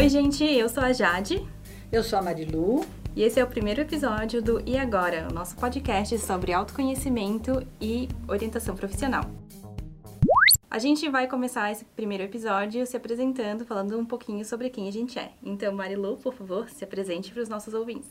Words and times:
Oi, 0.00 0.08
gente, 0.08 0.42
eu 0.42 0.66
sou 0.66 0.82
a 0.82 0.94
Jade. 0.94 1.46
Eu 1.92 2.02
sou 2.02 2.18
a 2.18 2.22
Marilu. 2.22 2.86
E 3.14 3.22
esse 3.22 3.38
é 3.38 3.44
o 3.44 3.46
primeiro 3.46 3.82
episódio 3.82 4.40
do 4.40 4.58
E 4.66 4.78
Agora, 4.78 5.28
o 5.30 5.34
nosso 5.34 5.54
podcast 5.56 6.16
sobre 6.20 6.54
autoconhecimento 6.54 7.62
e 7.78 8.08
orientação 8.26 8.74
profissional. 8.74 9.30
A 10.70 10.78
gente 10.78 11.06
vai 11.10 11.28
começar 11.28 11.70
esse 11.70 11.84
primeiro 11.84 12.24
episódio 12.24 12.86
se 12.86 12.96
apresentando, 12.96 13.66
falando 13.66 13.98
um 13.98 14.06
pouquinho 14.06 14.42
sobre 14.42 14.70
quem 14.70 14.88
a 14.88 14.90
gente 14.90 15.18
é. 15.18 15.32
Então, 15.42 15.70
Marilu, 15.74 16.16
por 16.16 16.32
favor, 16.32 16.70
se 16.70 16.82
apresente 16.82 17.30
para 17.30 17.42
os 17.42 17.50
nossos 17.50 17.74
ouvintes. 17.74 18.08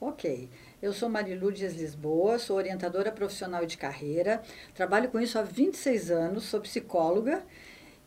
Ok, 0.00 0.48
eu 0.80 0.94
sou 0.94 1.10
Marilu 1.10 1.52
Dias 1.52 1.76
Lisboa, 1.76 2.38
sou 2.38 2.56
orientadora 2.56 3.12
profissional 3.12 3.66
de 3.66 3.76
carreira, 3.76 4.40
trabalho 4.74 5.10
com 5.10 5.20
isso 5.20 5.38
há 5.38 5.42
26 5.42 6.10
anos, 6.10 6.44
sou 6.44 6.62
psicóloga 6.62 7.44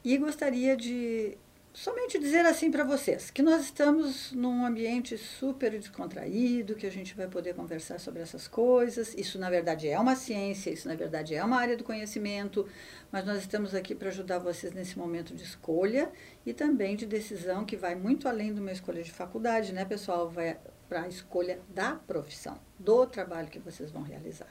e 0.03 0.17
gostaria 0.17 0.75
de 0.75 1.37
somente 1.79 2.19
dizer 2.19 2.45
assim 2.45 2.69
para 2.69 2.83
vocês 2.83 3.31
que 3.31 3.41
nós 3.41 3.61
estamos 3.61 4.33
num 4.33 4.65
ambiente 4.65 5.17
super 5.17 5.71
descontraído, 5.71 6.75
que 6.75 6.85
a 6.85 6.91
gente 6.91 7.15
vai 7.15 7.25
poder 7.25 7.55
conversar 7.55 8.01
sobre 8.01 8.21
essas 8.21 8.49
coisas. 8.49 9.13
Isso 9.13 9.39
na 9.39 9.49
verdade 9.49 9.87
é 9.87 9.97
uma 9.97 10.13
ciência, 10.13 10.71
isso 10.71 10.89
na 10.89 10.95
verdade 10.95 11.33
é 11.33 11.41
uma 11.41 11.57
área 11.57 11.77
do 11.77 11.85
conhecimento, 11.85 12.67
mas 13.09 13.25
nós 13.25 13.39
estamos 13.39 13.73
aqui 13.73 13.95
para 13.95 14.09
ajudar 14.09 14.39
vocês 14.39 14.73
nesse 14.73 14.99
momento 14.99 15.33
de 15.33 15.43
escolha 15.43 16.11
e 16.45 16.53
também 16.53 16.97
de 16.97 17.05
decisão 17.05 17.63
que 17.63 17.77
vai 17.77 17.95
muito 17.95 18.27
além 18.27 18.53
de 18.53 18.59
uma 18.59 18.73
escolha 18.73 19.01
de 19.01 19.11
faculdade, 19.11 19.71
né, 19.71 19.85
pessoal? 19.85 20.29
Vai 20.29 20.59
para 20.89 21.03
a 21.03 21.07
escolha 21.07 21.61
da 21.69 21.93
profissão, 21.95 22.59
do 22.77 23.05
trabalho 23.05 23.47
que 23.47 23.59
vocês 23.59 23.89
vão 23.89 24.01
realizar. 24.01 24.49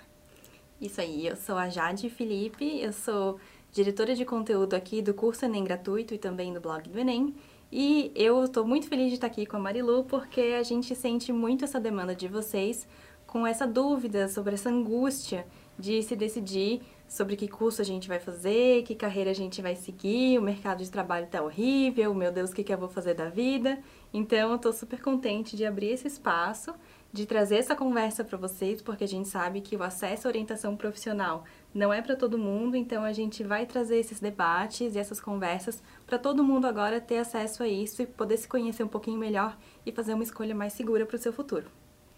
Isso 0.80 0.98
aí, 1.00 1.26
eu 1.26 1.36
sou 1.36 1.56
a 1.56 1.68
Jade 1.68 2.08
Felipe, 2.08 2.80
eu 2.80 2.92
sou 2.92 3.38
diretora 3.72 4.14
de 4.14 4.24
conteúdo 4.24 4.74
aqui 4.74 5.02
do 5.02 5.14
curso 5.14 5.44
Enem 5.44 5.64
Gratuito 5.64 6.14
e 6.14 6.18
também 6.18 6.52
do 6.52 6.60
blog 6.60 6.88
do 6.88 6.98
Enem. 6.98 7.34
E 7.70 8.10
eu 8.14 8.44
estou 8.44 8.66
muito 8.66 8.88
feliz 8.88 9.08
de 9.08 9.14
estar 9.14 9.26
aqui 9.26 9.44
com 9.44 9.56
a 9.56 9.60
Marilu 9.60 10.04
porque 10.04 10.56
a 10.58 10.62
gente 10.62 10.94
sente 10.94 11.32
muito 11.32 11.64
essa 11.64 11.78
demanda 11.78 12.14
de 12.14 12.26
vocês 12.26 12.86
com 13.26 13.46
essa 13.46 13.66
dúvida 13.66 14.26
sobre 14.26 14.54
essa 14.54 14.70
angústia 14.70 15.46
de 15.78 16.02
se 16.02 16.16
decidir 16.16 16.80
sobre 17.08 17.36
que 17.36 17.48
curso 17.48 17.80
a 17.80 17.84
gente 17.84 18.06
vai 18.06 18.18
fazer, 18.18 18.82
que 18.82 18.94
carreira 18.94 19.30
a 19.30 19.34
gente 19.34 19.62
vai 19.62 19.74
seguir, 19.74 20.38
o 20.38 20.42
mercado 20.42 20.82
de 20.82 20.90
trabalho 20.90 21.24
está 21.24 21.42
horrível, 21.42 22.12
meu 22.14 22.30
Deus, 22.30 22.50
o 22.50 22.54
que, 22.54 22.62
que 22.62 22.72
eu 22.72 22.76
vou 22.76 22.88
fazer 22.88 23.14
da 23.14 23.30
vida? 23.30 23.78
Então, 24.12 24.50
eu 24.50 24.56
estou 24.56 24.72
super 24.72 25.00
contente 25.00 25.56
de 25.56 25.64
abrir 25.64 25.88
esse 25.88 26.06
espaço, 26.06 26.74
de 27.10 27.24
trazer 27.24 27.56
essa 27.56 27.74
conversa 27.74 28.22
para 28.22 28.36
vocês, 28.36 28.82
porque 28.82 29.04
a 29.04 29.08
gente 29.08 29.26
sabe 29.26 29.62
que 29.62 29.74
o 29.74 29.82
acesso 29.82 30.28
à 30.28 30.30
orientação 30.30 30.76
profissional 30.76 31.44
não 31.78 31.92
é 31.92 32.02
para 32.02 32.16
todo 32.16 32.36
mundo, 32.36 32.76
então 32.76 33.04
a 33.04 33.12
gente 33.12 33.44
vai 33.44 33.64
trazer 33.64 33.98
esses 33.98 34.18
debates 34.18 34.96
e 34.96 34.98
essas 34.98 35.20
conversas 35.20 35.80
para 36.04 36.18
todo 36.18 36.42
mundo 36.42 36.66
agora 36.66 37.00
ter 37.00 37.18
acesso 37.18 37.62
a 37.62 37.68
isso 37.68 38.02
e 38.02 38.06
poder 38.06 38.36
se 38.36 38.48
conhecer 38.48 38.82
um 38.82 38.88
pouquinho 38.88 39.16
melhor 39.16 39.56
e 39.86 39.92
fazer 39.92 40.12
uma 40.12 40.24
escolha 40.24 40.56
mais 40.56 40.72
segura 40.72 41.06
para 41.06 41.14
o 41.14 41.18
seu 41.18 41.32
futuro. 41.32 41.66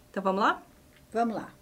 Então, 0.09 0.23
vamos 0.23 0.41
lá? 0.41 0.63
Vamos 1.11 1.35
lá. 1.35 1.53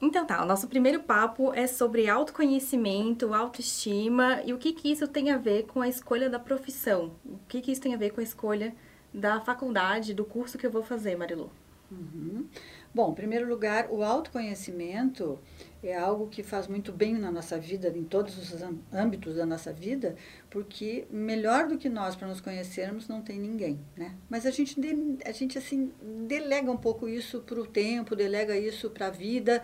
Então 0.00 0.26
tá, 0.26 0.42
o 0.42 0.46
nosso 0.46 0.66
primeiro 0.68 1.00
papo 1.00 1.52
é 1.52 1.66
sobre 1.66 2.08
autoconhecimento, 2.08 3.32
autoestima 3.32 4.42
e 4.44 4.52
o 4.52 4.58
que 4.58 4.72
que 4.72 4.90
isso 4.90 5.06
tem 5.06 5.30
a 5.30 5.38
ver 5.38 5.66
com 5.66 5.80
a 5.80 5.88
escolha 5.88 6.28
da 6.28 6.38
profissão. 6.38 7.12
O 7.24 7.38
que 7.48 7.60
que 7.60 7.70
isso 7.70 7.80
tem 7.80 7.94
a 7.94 7.98
ver 7.98 8.10
com 8.10 8.20
a 8.20 8.24
escolha 8.24 8.74
da 9.14 9.40
faculdade, 9.40 10.14
do 10.14 10.24
curso 10.24 10.58
que 10.58 10.66
eu 10.66 10.70
vou 10.70 10.82
fazer, 10.82 11.16
Marilu? 11.16 11.50
Uhum. 11.90 12.46
Bom, 12.94 13.12
em 13.12 13.14
primeiro 13.14 13.48
lugar, 13.48 13.88
o 13.90 14.02
autoconhecimento 14.02 15.38
é 15.82 15.96
algo 15.96 16.26
que 16.26 16.42
faz 16.42 16.66
muito 16.66 16.92
bem 16.92 17.14
na 17.14 17.30
nossa 17.30 17.58
vida, 17.58 17.88
em 17.88 18.02
todos 18.02 18.36
os 18.38 18.62
âmbitos 18.92 19.36
da 19.36 19.46
nossa 19.46 19.72
vida, 19.72 20.16
porque 20.50 21.06
melhor 21.10 21.68
do 21.68 21.78
que 21.78 21.88
nós 21.88 22.16
para 22.16 22.26
nos 22.26 22.40
conhecermos 22.40 23.06
não 23.06 23.22
tem 23.22 23.38
ninguém, 23.38 23.78
né? 23.96 24.14
Mas 24.28 24.46
a 24.46 24.50
gente, 24.50 24.76
a 25.24 25.32
gente 25.32 25.58
assim, 25.58 25.92
delega 26.26 26.70
um 26.70 26.76
pouco 26.76 27.08
isso 27.08 27.40
para 27.40 27.60
o 27.60 27.66
tempo, 27.66 28.16
delega 28.16 28.56
isso 28.56 28.90
para 28.90 29.06
a 29.06 29.10
vida 29.10 29.62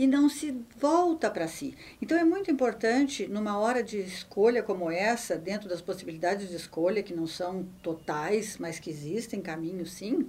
e 0.00 0.06
não 0.06 0.30
se 0.30 0.64
volta 0.78 1.30
para 1.30 1.46
si. 1.46 1.76
Então 2.00 2.16
é 2.16 2.24
muito 2.24 2.50
importante, 2.50 3.28
numa 3.28 3.58
hora 3.58 3.82
de 3.82 3.98
escolha 3.98 4.62
como 4.62 4.90
essa, 4.90 5.36
dentro 5.36 5.68
das 5.68 5.82
possibilidades 5.82 6.48
de 6.48 6.56
escolha, 6.56 7.02
que 7.02 7.12
não 7.12 7.26
são 7.26 7.68
totais, 7.82 8.56
mas 8.56 8.78
que 8.78 8.88
existem 8.88 9.42
caminhos 9.42 9.92
sim, 9.92 10.26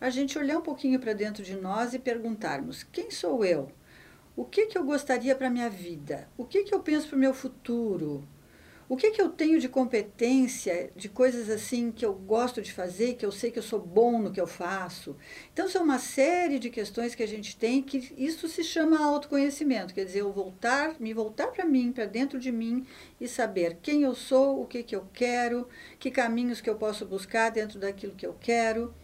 a 0.00 0.08
gente 0.08 0.38
olhar 0.38 0.56
um 0.56 0.62
pouquinho 0.62 1.00
para 1.00 1.14
dentro 1.14 1.42
de 1.42 1.56
nós 1.56 1.94
e 1.94 1.98
perguntarmos: 1.98 2.84
quem 2.92 3.10
sou 3.10 3.44
eu? 3.44 3.72
O 4.36 4.44
que, 4.44 4.66
que 4.66 4.78
eu 4.78 4.84
gostaria 4.84 5.34
para 5.34 5.48
a 5.48 5.50
minha 5.50 5.68
vida? 5.68 6.28
O 6.36 6.44
que, 6.44 6.62
que 6.62 6.72
eu 6.72 6.78
penso 6.78 7.08
para 7.08 7.16
o 7.16 7.18
meu 7.20 7.34
futuro? 7.34 8.22
O 8.90 8.96
que, 8.96 9.10
que 9.10 9.20
eu 9.20 9.28
tenho 9.28 9.60
de 9.60 9.68
competência, 9.68 10.90
de 10.96 11.10
coisas 11.10 11.50
assim 11.50 11.92
que 11.92 12.06
eu 12.06 12.14
gosto 12.14 12.62
de 12.62 12.72
fazer, 12.72 13.16
que 13.16 13.26
eu 13.26 13.30
sei 13.30 13.50
que 13.50 13.58
eu 13.58 13.62
sou 13.62 13.78
bom 13.78 14.18
no 14.18 14.32
que 14.32 14.40
eu 14.40 14.46
faço? 14.46 15.14
Então, 15.52 15.68
são 15.68 15.82
uma 15.82 15.98
série 15.98 16.58
de 16.58 16.70
questões 16.70 17.14
que 17.14 17.22
a 17.22 17.28
gente 17.28 17.54
tem 17.54 17.82
que 17.82 18.14
isso 18.16 18.48
se 18.48 18.64
chama 18.64 18.98
autoconhecimento. 19.04 19.92
Quer 19.92 20.06
dizer, 20.06 20.20
eu 20.20 20.32
voltar, 20.32 20.96
me 20.98 21.12
voltar 21.12 21.48
para 21.48 21.66
mim, 21.66 21.92
para 21.92 22.06
dentro 22.06 22.40
de 22.40 22.50
mim 22.50 22.86
e 23.20 23.28
saber 23.28 23.76
quem 23.82 24.04
eu 24.04 24.14
sou, 24.14 24.62
o 24.62 24.66
que, 24.66 24.82
que 24.82 24.96
eu 24.96 25.06
quero, 25.12 25.68
que 25.98 26.10
caminhos 26.10 26.62
que 26.62 26.70
eu 26.70 26.76
posso 26.76 27.04
buscar 27.04 27.50
dentro 27.50 27.78
daquilo 27.78 28.14
que 28.14 28.26
eu 28.26 28.36
quero 28.40 28.94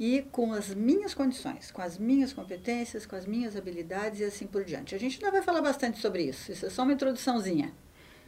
e 0.00 0.22
com 0.32 0.52
as 0.52 0.74
minhas 0.74 1.14
condições, 1.14 1.70
com 1.70 1.80
as 1.80 1.96
minhas 1.96 2.32
competências, 2.32 3.06
com 3.06 3.14
as 3.14 3.24
minhas 3.24 3.54
habilidades 3.54 4.18
e 4.18 4.24
assim 4.24 4.48
por 4.48 4.64
diante. 4.64 4.96
A 4.96 4.98
gente 4.98 5.18
ainda 5.18 5.30
vai 5.30 5.42
falar 5.42 5.62
bastante 5.62 6.00
sobre 6.00 6.24
isso, 6.24 6.50
isso 6.50 6.66
é 6.66 6.70
só 6.70 6.82
uma 6.82 6.92
introduçãozinha. 6.92 7.72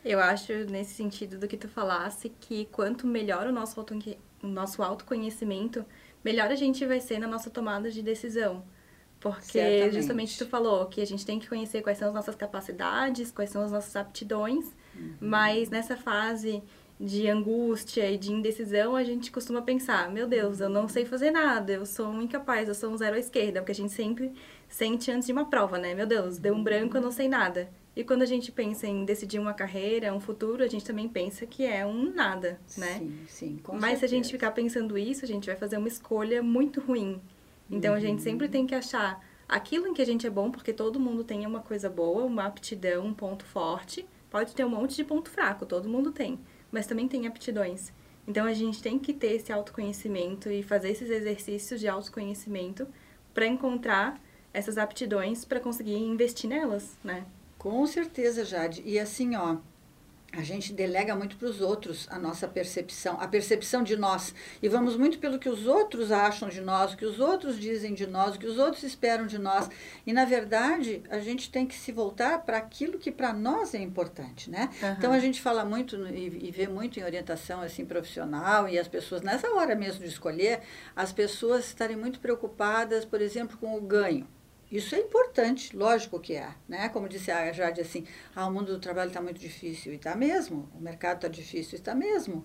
Eu 0.04 0.20
acho, 0.20 0.52
nesse 0.70 0.94
sentido 0.94 1.38
do 1.38 1.48
que 1.48 1.56
tu 1.56 1.68
falasse, 1.68 2.28
que 2.28 2.66
quanto 2.66 3.06
melhor 3.06 3.46
o 3.46 3.52
nosso, 3.52 3.80
auto, 3.80 3.94
o 4.42 4.46
nosso 4.46 4.82
autoconhecimento, 4.82 5.84
melhor 6.22 6.50
a 6.50 6.54
gente 6.54 6.84
vai 6.84 7.00
ser 7.00 7.18
na 7.18 7.26
nossa 7.26 7.48
tomada 7.48 7.90
de 7.90 8.02
decisão. 8.02 8.62
Porque 9.18 9.58
Certamente. 9.58 9.94
justamente 9.94 10.36
tu 10.38 10.46
falou 10.46 10.84
que 10.86 11.00
a 11.00 11.06
gente 11.06 11.24
tem 11.24 11.38
que 11.38 11.48
conhecer 11.48 11.80
quais 11.80 11.96
são 11.96 12.08
as 12.08 12.14
nossas 12.14 12.34
capacidades, 12.34 13.30
quais 13.30 13.48
são 13.48 13.62
as 13.62 13.72
nossas 13.72 13.96
aptidões, 13.96 14.66
uhum. 14.94 15.14
mas 15.18 15.70
nessa 15.70 15.96
fase 15.96 16.62
de 17.00 17.26
angústia 17.28 18.10
e 18.10 18.18
de 18.18 18.30
indecisão, 18.30 18.94
a 18.94 19.02
gente 19.02 19.32
costuma 19.32 19.62
pensar, 19.62 20.10
meu 20.10 20.28
Deus, 20.28 20.60
eu 20.60 20.68
não 20.68 20.86
sei 20.86 21.04
fazer 21.04 21.30
nada, 21.30 21.72
eu 21.72 21.86
sou 21.86 22.06
um 22.08 22.22
incapaz, 22.22 22.68
eu 22.68 22.74
sou 22.74 22.90
um 22.90 22.96
zero 22.96 23.16
à 23.16 23.18
esquerda, 23.18 23.60
porque 23.60 23.72
a 23.72 23.74
gente 23.74 23.92
sempre 23.92 24.32
sente 24.68 25.10
antes 25.10 25.26
de 25.26 25.32
uma 25.32 25.46
prova, 25.46 25.78
né? 25.78 25.94
Meu 25.94 26.06
Deus, 26.06 26.38
deu 26.38 26.54
um 26.54 26.62
branco, 26.62 26.96
eu 26.96 27.00
não 27.00 27.10
sei 27.10 27.28
nada. 27.28 27.68
E 27.96 28.02
quando 28.02 28.22
a 28.22 28.26
gente 28.26 28.50
pensa 28.50 28.86
em 28.86 29.04
decidir 29.04 29.38
uma 29.38 29.54
carreira, 29.54 30.12
um 30.12 30.20
futuro, 30.20 30.64
a 30.64 30.66
gente 30.66 30.84
também 30.84 31.08
pensa 31.08 31.46
que 31.46 31.64
é 31.64 31.86
um 31.86 32.12
nada, 32.12 32.58
né? 32.76 32.98
Sim, 32.98 33.18
sim, 33.28 33.60
com 33.62 33.72
Mas 33.72 33.82
certeza. 33.82 33.98
se 34.00 34.04
a 34.04 34.08
gente 34.08 34.32
ficar 34.32 34.50
pensando 34.50 34.98
isso, 34.98 35.24
a 35.24 35.28
gente 35.28 35.46
vai 35.46 35.56
fazer 35.56 35.76
uma 35.76 35.88
escolha 35.88 36.42
muito 36.42 36.80
ruim. 36.80 37.20
Então 37.70 37.92
uhum. 37.92 37.96
a 37.96 38.00
gente 38.00 38.22
sempre 38.22 38.48
tem 38.48 38.66
que 38.66 38.74
achar 38.74 39.24
aquilo 39.48 39.86
em 39.86 39.94
que 39.94 40.02
a 40.02 40.06
gente 40.06 40.26
é 40.26 40.30
bom, 40.30 40.50
porque 40.50 40.72
todo 40.72 40.98
mundo 40.98 41.22
tem 41.22 41.46
uma 41.46 41.60
coisa 41.60 41.88
boa, 41.88 42.24
uma 42.24 42.46
aptidão, 42.46 43.06
um 43.06 43.14
ponto 43.14 43.44
forte. 43.44 44.04
Pode 44.28 44.54
ter 44.54 44.64
um 44.64 44.70
monte 44.70 44.96
de 44.96 45.04
ponto 45.04 45.30
fraco, 45.30 45.64
todo 45.64 45.88
mundo 45.88 46.10
tem 46.10 46.38
mas 46.74 46.88
também 46.88 47.06
tem 47.06 47.24
aptidões. 47.28 47.92
Então 48.26 48.46
a 48.46 48.52
gente 48.52 48.82
tem 48.82 48.98
que 48.98 49.12
ter 49.12 49.34
esse 49.34 49.52
autoconhecimento 49.52 50.50
e 50.50 50.60
fazer 50.60 50.90
esses 50.90 51.08
exercícios 51.08 51.78
de 51.78 51.86
autoconhecimento 51.86 52.88
para 53.32 53.46
encontrar 53.46 54.20
essas 54.52 54.76
aptidões 54.76 55.44
para 55.44 55.60
conseguir 55.60 55.94
investir 55.94 56.50
nelas, 56.50 56.98
né? 57.04 57.24
Com 57.64 57.86
certeza, 57.86 58.44
Jade. 58.44 58.82
E 58.84 58.98
assim, 58.98 59.34
ó, 59.36 59.56
a 60.30 60.42
gente 60.42 60.70
delega 60.70 61.16
muito 61.16 61.38
para 61.38 61.48
os 61.48 61.62
outros 61.62 62.06
a 62.10 62.18
nossa 62.18 62.46
percepção, 62.46 63.18
a 63.18 63.26
percepção 63.26 63.82
de 63.82 63.96
nós. 63.96 64.34
E 64.62 64.68
vamos 64.68 64.98
muito 64.98 65.18
pelo 65.18 65.38
que 65.38 65.48
os 65.48 65.66
outros 65.66 66.12
acham 66.12 66.50
de 66.50 66.60
nós, 66.60 66.92
o 66.92 66.96
que 66.98 67.06
os 67.06 67.18
outros 67.18 67.58
dizem 67.58 67.94
de 67.94 68.06
nós, 68.06 68.36
o 68.36 68.38
que 68.38 68.46
os 68.46 68.58
outros 68.58 68.82
esperam 68.82 69.26
de 69.26 69.38
nós. 69.38 69.70
E, 70.06 70.12
na 70.12 70.26
verdade, 70.26 71.02
a 71.08 71.20
gente 71.20 71.50
tem 71.50 71.64
que 71.66 71.74
se 71.74 71.90
voltar 71.90 72.40
para 72.40 72.58
aquilo 72.58 72.98
que 72.98 73.10
para 73.10 73.32
nós 73.32 73.72
é 73.72 73.78
importante, 73.78 74.50
né? 74.50 74.68
Uhum. 74.82 74.92
Então, 74.98 75.12
a 75.14 75.18
gente 75.18 75.40
fala 75.40 75.64
muito 75.64 75.96
e, 76.08 76.48
e 76.48 76.50
vê 76.50 76.68
muito 76.68 77.00
em 77.00 77.02
orientação 77.02 77.62
assim 77.62 77.86
profissional 77.86 78.68
e 78.68 78.78
as 78.78 78.88
pessoas, 78.88 79.22
nessa 79.22 79.50
hora 79.54 79.74
mesmo 79.74 80.02
de 80.02 80.10
escolher, 80.10 80.60
as 80.94 81.14
pessoas 81.14 81.64
estarem 81.64 81.96
muito 81.96 82.20
preocupadas, 82.20 83.06
por 83.06 83.22
exemplo, 83.22 83.56
com 83.56 83.74
o 83.74 83.80
ganho. 83.80 84.28
Isso 84.74 84.92
é 84.96 84.98
importante, 84.98 85.76
lógico 85.76 86.18
que 86.18 86.34
é. 86.34 86.48
Né? 86.68 86.88
Como 86.88 87.08
disse 87.08 87.30
a 87.30 87.52
Jade, 87.52 87.80
assim, 87.80 88.04
ah, 88.34 88.48
o 88.48 88.52
mundo 88.52 88.72
do 88.72 88.80
trabalho 88.80 89.06
está 89.06 89.22
muito 89.22 89.38
difícil. 89.38 89.92
E 89.92 89.96
está 89.96 90.16
mesmo. 90.16 90.68
O 90.74 90.80
mercado 90.80 91.18
está 91.18 91.28
difícil, 91.28 91.78
está 91.78 91.94
mesmo. 91.94 92.44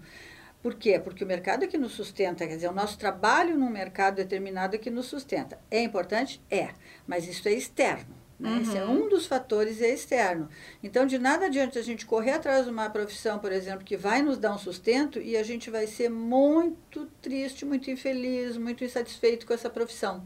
Por 0.61 0.75
quê? 0.75 0.99
Porque 0.99 1.23
o 1.23 1.27
mercado 1.27 1.63
é 1.63 1.67
que 1.67 1.75
nos 1.75 1.93
sustenta, 1.93 2.45
quer 2.45 2.53
dizer, 2.53 2.67
o 2.67 2.71
nosso 2.71 2.99
trabalho 2.99 3.57
num 3.57 3.71
mercado 3.71 4.17
determinado 4.17 4.75
é 4.75 4.77
que 4.77 4.91
nos 4.91 5.07
sustenta. 5.07 5.59
É 5.71 5.81
importante? 5.81 6.39
É, 6.51 6.69
mas 7.07 7.27
isso 7.27 7.47
é 7.47 7.53
externo. 7.53 8.15
Né? 8.39 8.51
Uhum. 8.51 8.61
Esse 8.61 8.77
é 8.77 8.85
um 8.85 9.09
dos 9.09 9.25
fatores 9.25 9.81
é 9.81 9.89
externo. 9.89 10.49
Então, 10.83 11.07
de 11.07 11.17
nada 11.17 11.47
adianta 11.47 11.79
a 11.79 11.81
gente 11.81 12.05
correr 12.05 12.33
atrás 12.33 12.65
de 12.65 12.71
uma 12.71 12.91
profissão, 12.91 13.39
por 13.39 13.51
exemplo, 13.51 13.83
que 13.83 13.97
vai 13.97 14.21
nos 14.21 14.37
dar 14.37 14.53
um 14.53 14.59
sustento 14.59 15.19
e 15.19 15.35
a 15.35 15.41
gente 15.41 15.71
vai 15.71 15.87
ser 15.87 16.09
muito 16.11 17.07
triste, 17.23 17.65
muito 17.65 17.89
infeliz, 17.89 18.55
muito 18.55 18.83
insatisfeito 18.83 19.47
com 19.47 19.53
essa 19.55 19.67
profissão 19.67 20.23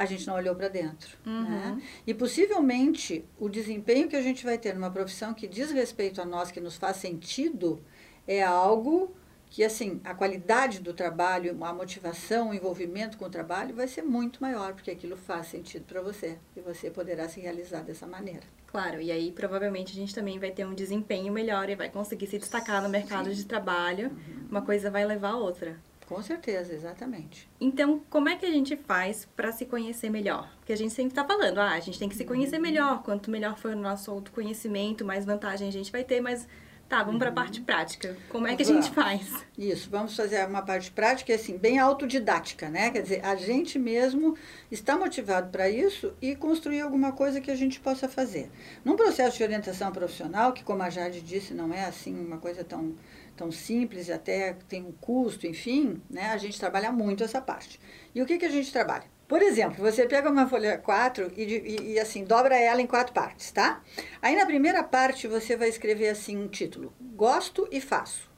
a 0.00 0.06
gente 0.06 0.26
não 0.26 0.34
olhou 0.34 0.54
para 0.54 0.68
dentro. 0.68 1.18
Uhum. 1.26 1.42
Né? 1.42 1.82
E 2.06 2.14
possivelmente 2.14 3.22
o 3.38 3.50
desempenho 3.50 4.08
que 4.08 4.16
a 4.16 4.22
gente 4.22 4.42
vai 4.42 4.56
ter 4.56 4.74
numa 4.74 4.90
profissão 4.90 5.34
que 5.34 5.46
diz 5.46 5.70
respeito 5.70 6.22
a 6.22 6.24
nós, 6.24 6.50
que 6.50 6.58
nos 6.58 6.76
faz 6.76 6.96
sentido, 6.96 7.84
é 8.26 8.42
algo 8.42 9.14
que 9.50 9.62
assim, 9.62 10.00
a 10.02 10.14
qualidade 10.14 10.80
do 10.80 10.94
trabalho, 10.94 11.54
a 11.62 11.74
motivação, 11.74 12.48
o 12.48 12.54
envolvimento 12.54 13.18
com 13.18 13.26
o 13.26 13.30
trabalho 13.30 13.74
vai 13.74 13.86
ser 13.86 14.00
muito 14.00 14.40
maior, 14.40 14.72
porque 14.72 14.90
aquilo 14.90 15.18
faz 15.18 15.48
sentido 15.48 15.84
para 15.84 16.00
você 16.00 16.38
e 16.56 16.62
você 16.62 16.88
poderá 16.88 17.28
se 17.28 17.38
realizar 17.40 17.82
dessa 17.82 18.06
maneira. 18.06 18.44
Claro, 18.68 19.02
e 19.02 19.12
aí 19.12 19.30
provavelmente 19.32 19.92
a 19.92 19.96
gente 19.96 20.14
também 20.14 20.38
vai 20.38 20.50
ter 20.50 20.64
um 20.64 20.72
desempenho 20.72 21.30
melhor 21.30 21.68
e 21.68 21.74
vai 21.74 21.90
conseguir 21.90 22.26
se 22.26 22.38
destacar 22.38 22.82
no 22.82 22.88
mercado 22.88 23.28
Sim. 23.28 23.34
de 23.34 23.44
trabalho. 23.44 24.08
Uhum. 24.08 24.46
Uma 24.50 24.62
coisa 24.62 24.90
vai 24.90 25.04
levar 25.04 25.32
a 25.32 25.36
outra. 25.36 25.76
Com 26.10 26.20
certeza, 26.20 26.74
exatamente. 26.74 27.48
Então, 27.60 28.02
como 28.10 28.28
é 28.28 28.34
que 28.34 28.44
a 28.44 28.50
gente 28.50 28.76
faz 28.76 29.28
para 29.36 29.52
se 29.52 29.64
conhecer 29.64 30.10
melhor? 30.10 30.52
Porque 30.56 30.72
a 30.72 30.76
gente 30.76 30.92
sempre 30.92 31.12
está 31.12 31.24
falando, 31.24 31.58
ah, 31.58 31.70
a 31.70 31.78
gente 31.78 32.00
tem 32.00 32.08
que 32.08 32.16
se 32.16 32.24
conhecer 32.24 32.56
uhum. 32.56 32.62
melhor. 32.62 33.04
Quanto 33.04 33.30
melhor 33.30 33.56
for 33.56 33.70
o 33.70 33.76
nosso 33.76 34.10
autoconhecimento, 34.10 35.04
mais 35.04 35.24
vantagem 35.24 35.68
a 35.68 35.72
gente 35.72 35.92
vai 35.92 36.02
ter, 36.02 36.20
mas 36.20 36.48
Tá, 36.90 37.04
vamos 37.04 37.20
para 37.20 37.28
a 37.28 37.32
parte 37.32 37.60
prática. 37.60 38.16
Como 38.28 38.48
é 38.48 38.56
que 38.56 38.62
a 38.62 38.66
gente 38.66 38.90
faz? 38.90 39.46
Isso, 39.56 39.88
vamos 39.88 40.16
fazer 40.16 40.44
uma 40.44 40.60
parte 40.60 40.90
prática, 40.90 41.32
assim, 41.32 41.56
bem 41.56 41.78
autodidática, 41.78 42.68
né? 42.68 42.90
Quer 42.90 43.02
dizer, 43.02 43.24
a 43.24 43.36
gente 43.36 43.78
mesmo 43.78 44.36
está 44.72 44.96
motivado 44.96 45.50
para 45.50 45.70
isso 45.70 46.12
e 46.20 46.34
construir 46.34 46.80
alguma 46.80 47.12
coisa 47.12 47.40
que 47.40 47.48
a 47.48 47.54
gente 47.54 47.78
possa 47.78 48.08
fazer. 48.08 48.50
Num 48.84 48.96
processo 48.96 49.36
de 49.36 49.44
orientação 49.44 49.92
profissional, 49.92 50.52
que 50.52 50.64
como 50.64 50.82
a 50.82 50.90
Jade 50.90 51.20
disse, 51.20 51.54
não 51.54 51.72
é 51.72 51.84
assim 51.84 52.12
uma 52.18 52.38
coisa 52.38 52.64
tão, 52.64 52.96
tão 53.40 53.50
simples 53.50 54.08
e 54.08 54.12
até 54.12 54.54
tem 54.68 54.84
um 54.84 54.92
custo, 54.92 55.46
enfim, 55.46 56.02
né? 56.10 56.26
A 56.26 56.36
gente 56.36 56.60
trabalha 56.60 56.92
muito 56.92 57.24
essa 57.24 57.40
parte. 57.40 57.80
E 58.14 58.20
o 58.20 58.26
que, 58.26 58.36
que 58.36 58.44
a 58.44 58.50
gente 58.50 58.70
trabalha? 58.70 59.04
Por 59.26 59.40
exemplo, 59.40 59.82
você 59.82 60.06
pega 60.06 60.28
uma 60.28 60.46
folha 60.46 60.76
4 60.76 61.32
e, 61.34 61.42
e, 61.42 61.92
e, 61.92 61.98
assim, 61.98 62.22
dobra 62.22 62.54
ela 62.54 62.82
em 62.82 62.86
quatro 62.86 63.14
partes, 63.14 63.50
tá? 63.50 63.82
Aí 64.20 64.36
na 64.36 64.44
primeira 64.44 64.82
parte 64.82 65.26
você 65.26 65.56
vai 65.56 65.70
escrever 65.70 66.10
assim 66.10 66.36
um 66.36 66.48
título: 66.48 66.92
Gosto 67.00 67.66
e 67.72 67.80
faço. 67.80 68.30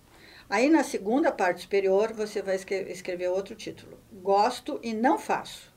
Aí 0.48 0.70
na 0.70 0.84
segunda 0.84 1.32
parte 1.32 1.62
superior 1.62 2.12
você 2.12 2.40
vai 2.40 2.54
escrever 2.54 3.28
outro 3.28 3.56
título: 3.56 3.98
Gosto 4.12 4.78
e 4.84 4.94
não 4.94 5.18
faço. 5.18 5.72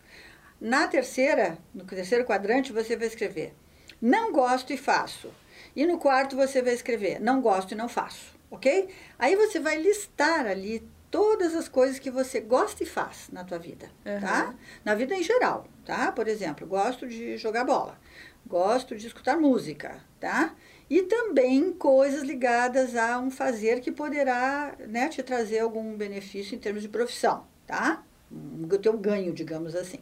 Na 0.61 0.87
terceira, 0.87 1.57
no 1.73 1.83
terceiro 1.83 2.25
quadrante, 2.25 2.71
você 2.71 2.95
vai 2.95 3.07
escrever: 3.07 3.55
Não 3.99 4.31
gosto 4.31 4.71
e 4.71 4.77
faço. 4.77 5.33
E 5.75 5.83
no 5.83 5.97
quarto 5.97 6.35
você 6.35 6.61
vai 6.61 6.75
escrever: 6.75 7.19
Não 7.19 7.41
gosto 7.41 7.71
e 7.71 7.75
não 7.75 7.89
faço. 7.89 8.34
Ok? 8.49 8.89
Aí 9.17 9.35
você 9.35 9.59
vai 9.59 9.77
listar 9.81 10.45
ali 10.45 10.87
todas 11.15 11.55
as 11.55 11.69
coisas 11.69 11.97
que 11.97 12.11
você 12.11 12.41
gosta 12.41 12.83
e 12.83 12.85
faz 12.85 13.29
na 13.31 13.43
tua 13.43 13.57
vida, 13.57 13.89
uhum. 14.05 14.19
tá? 14.19 14.53
Na 14.83 14.93
vida 14.93 15.15
em 15.15 15.23
geral, 15.23 15.65
tá? 15.85 16.11
Por 16.11 16.27
exemplo, 16.27 16.67
gosto 16.67 17.07
de 17.07 17.37
jogar 17.37 17.63
bola, 17.63 17.97
gosto 18.45 18.95
de 18.95 19.07
escutar 19.07 19.37
música, 19.37 20.03
tá? 20.19 20.53
E 20.89 21.03
também 21.03 21.71
coisas 21.71 22.21
ligadas 22.21 22.95
a 22.95 23.17
um 23.17 23.31
fazer 23.31 23.79
que 23.79 23.91
poderá 23.91 24.75
né, 24.87 25.07
te 25.07 25.23
trazer 25.23 25.59
algum 25.59 25.95
benefício 25.95 26.53
em 26.53 26.59
termos 26.59 26.81
de 26.81 26.89
profissão, 26.89 27.47
tá? 27.65 28.03
O 28.29 28.77
teu 28.77 28.97
ganho, 28.97 29.33
digamos 29.33 29.73
assim. 29.73 29.99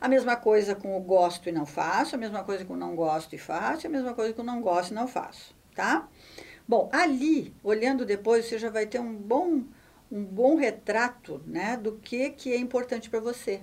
A 0.00 0.08
mesma 0.08 0.34
coisa 0.34 0.74
com 0.74 0.96
o 0.96 1.00
gosto 1.00 1.48
e 1.48 1.52
não 1.52 1.64
faço, 1.64 2.16
a 2.16 2.18
mesma 2.18 2.42
coisa 2.42 2.64
com 2.64 2.74
o 2.74 2.76
não 2.76 2.96
gosto 2.96 3.32
e 3.34 3.38
faço, 3.38 3.86
a 3.86 3.90
mesma 3.90 4.12
coisa 4.12 4.32
com 4.34 4.42
o 4.42 4.44
não 4.44 4.60
gosto 4.60 4.90
e 4.90 4.94
não 4.94 5.06
faço, 5.06 5.54
tá? 5.74 6.08
Bom, 6.66 6.88
ali, 6.92 7.54
olhando 7.62 8.06
depois, 8.06 8.46
você 8.46 8.58
já 8.58 8.70
vai 8.70 8.86
ter 8.86 9.00
um 9.00 9.14
bom 9.14 9.62
um 10.12 10.22
bom 10.22 10.56
retrato 10.56 11.40
né, 11.46 11.74
do 11.74 11.92
que, 11.92 12.28
que 12.28 12.52
é 12.52 12.58
importante 12.58 13.08
para 13.08 13.18
você. 13.18 13.62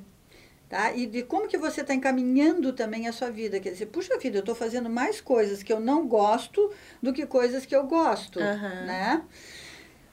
Tá? 0.68 0.92
E 0.92 1.06
de 1.06 1.22
como 1.22 1.48
que 1.48 1.58
você 1.58 1.82
está 1.82 1.94
encaminhando 1.94 2.74
também 2.74 3.08
a 3.08 3.14
sua 3.14 3.30
vida. 3.30 3.60
Quer 3.60 3.72
dizer, 3.72 3.86
puxa 3.88 4.18
vida, 4.18 4.38
eu 4.38 4.42
estou 4.42 4.56
fazendo 4.56 4.90
mais 4.90 5.22
coisas 5.22 5.62
que 5.62 5.72
eu 5.72 5.80
não 5.80 6.08
gosto 6.08 6.72
do 7.02 7.14
que 7.14 7.26
coisas 7.26 7.66
que 7.66 7.76
eu 7.76 7.84
gosto. 7.84 8.40
Uhum. 8.40 8.86
Né? 8.86 9.24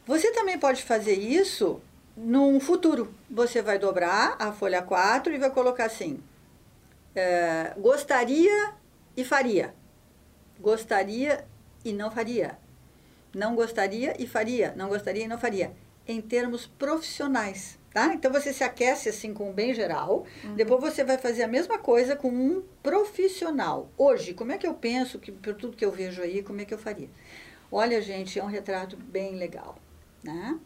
Você 0.07 0.31
também 0.33 0.59
pode 0.59 0.83
fazer 0.83 1.15
isso 1.15 1.81
num 2.17 2.61
futuro. 2.61 3.15
Você 3.31 3.61
vai 3.61 3.79
dobrar 3.79 4.37
a 4.39 4.53
folha 4.53 4.83
4 4.83 5.35
e 5.35 5.39
vai 5.39 5.51
colocar 5.51 5.87
assim: 5.87 6.23
é, 7.15 7.75
gostaria 7.77 8.73
e 9.15 9.25
faria. 9.25 9.75
Gostaria 10.59 11.45
e 11.85 11.93
não 11.93 12.11
faria. 12.11 12.59
Não 13.37 13.55
gostaria 13.55 14.15
e 14.19 14.27
faria. 14.27 14.73
Não 14.75 14.89
gostaria 14.89 15.25
e 15.25 15.29
não 15.29 15.39
faria 15.39 15.73
em 16.09 16.23
termos 16.23 16.67
profissionais. 16.67 17.79
Tá? 17.93 18.15
Então 18.15 18.33
você 18.33 18.51
se 18.51 18.65
aquece 18.65 19.11
assim 19.11 19.35
com 19.35 19.51
o 19.51 19.53
bem 19.53 19.75
geral, 19.75 20.25
uhum. 20.43 20.55
depois 20.55 20.81
você 20.81 21.05
vai 21.05 21.19
fazer 21.19 21.43
a 21.43 21.49
mesma 21.49 21.79
coisa 21.79 22.17
com 22.17 22.29
um 22.29 22.63
profissional. 22.83 23.91
Hoje, 23.97 24.33
como 24.33 24.53
é 24.53 24.59
que 24.59 24.67
eu 24.67 24.73
penso, 24.73 25.19
que 25.19 25.31
por 25.31 25.55
tudo 25.55 25.77
que 25.77 25.85
eu 25.85 25.93
vejo 25.93 26.23
aí, 26.23 26.43
como 26.43 26.63
é 26.63 26.65
que 26.65 26.73
eu 26.73 26.79
faria? 26.79 27.11
Olha, 27.71 28.01
gente, 28.01 28.39
é 28.39 28.45
um 28.45 28.49
retrato 28.49 28.97
bem 28.97 29.37
legal, 29.37 29.77
né? 30.23 30.59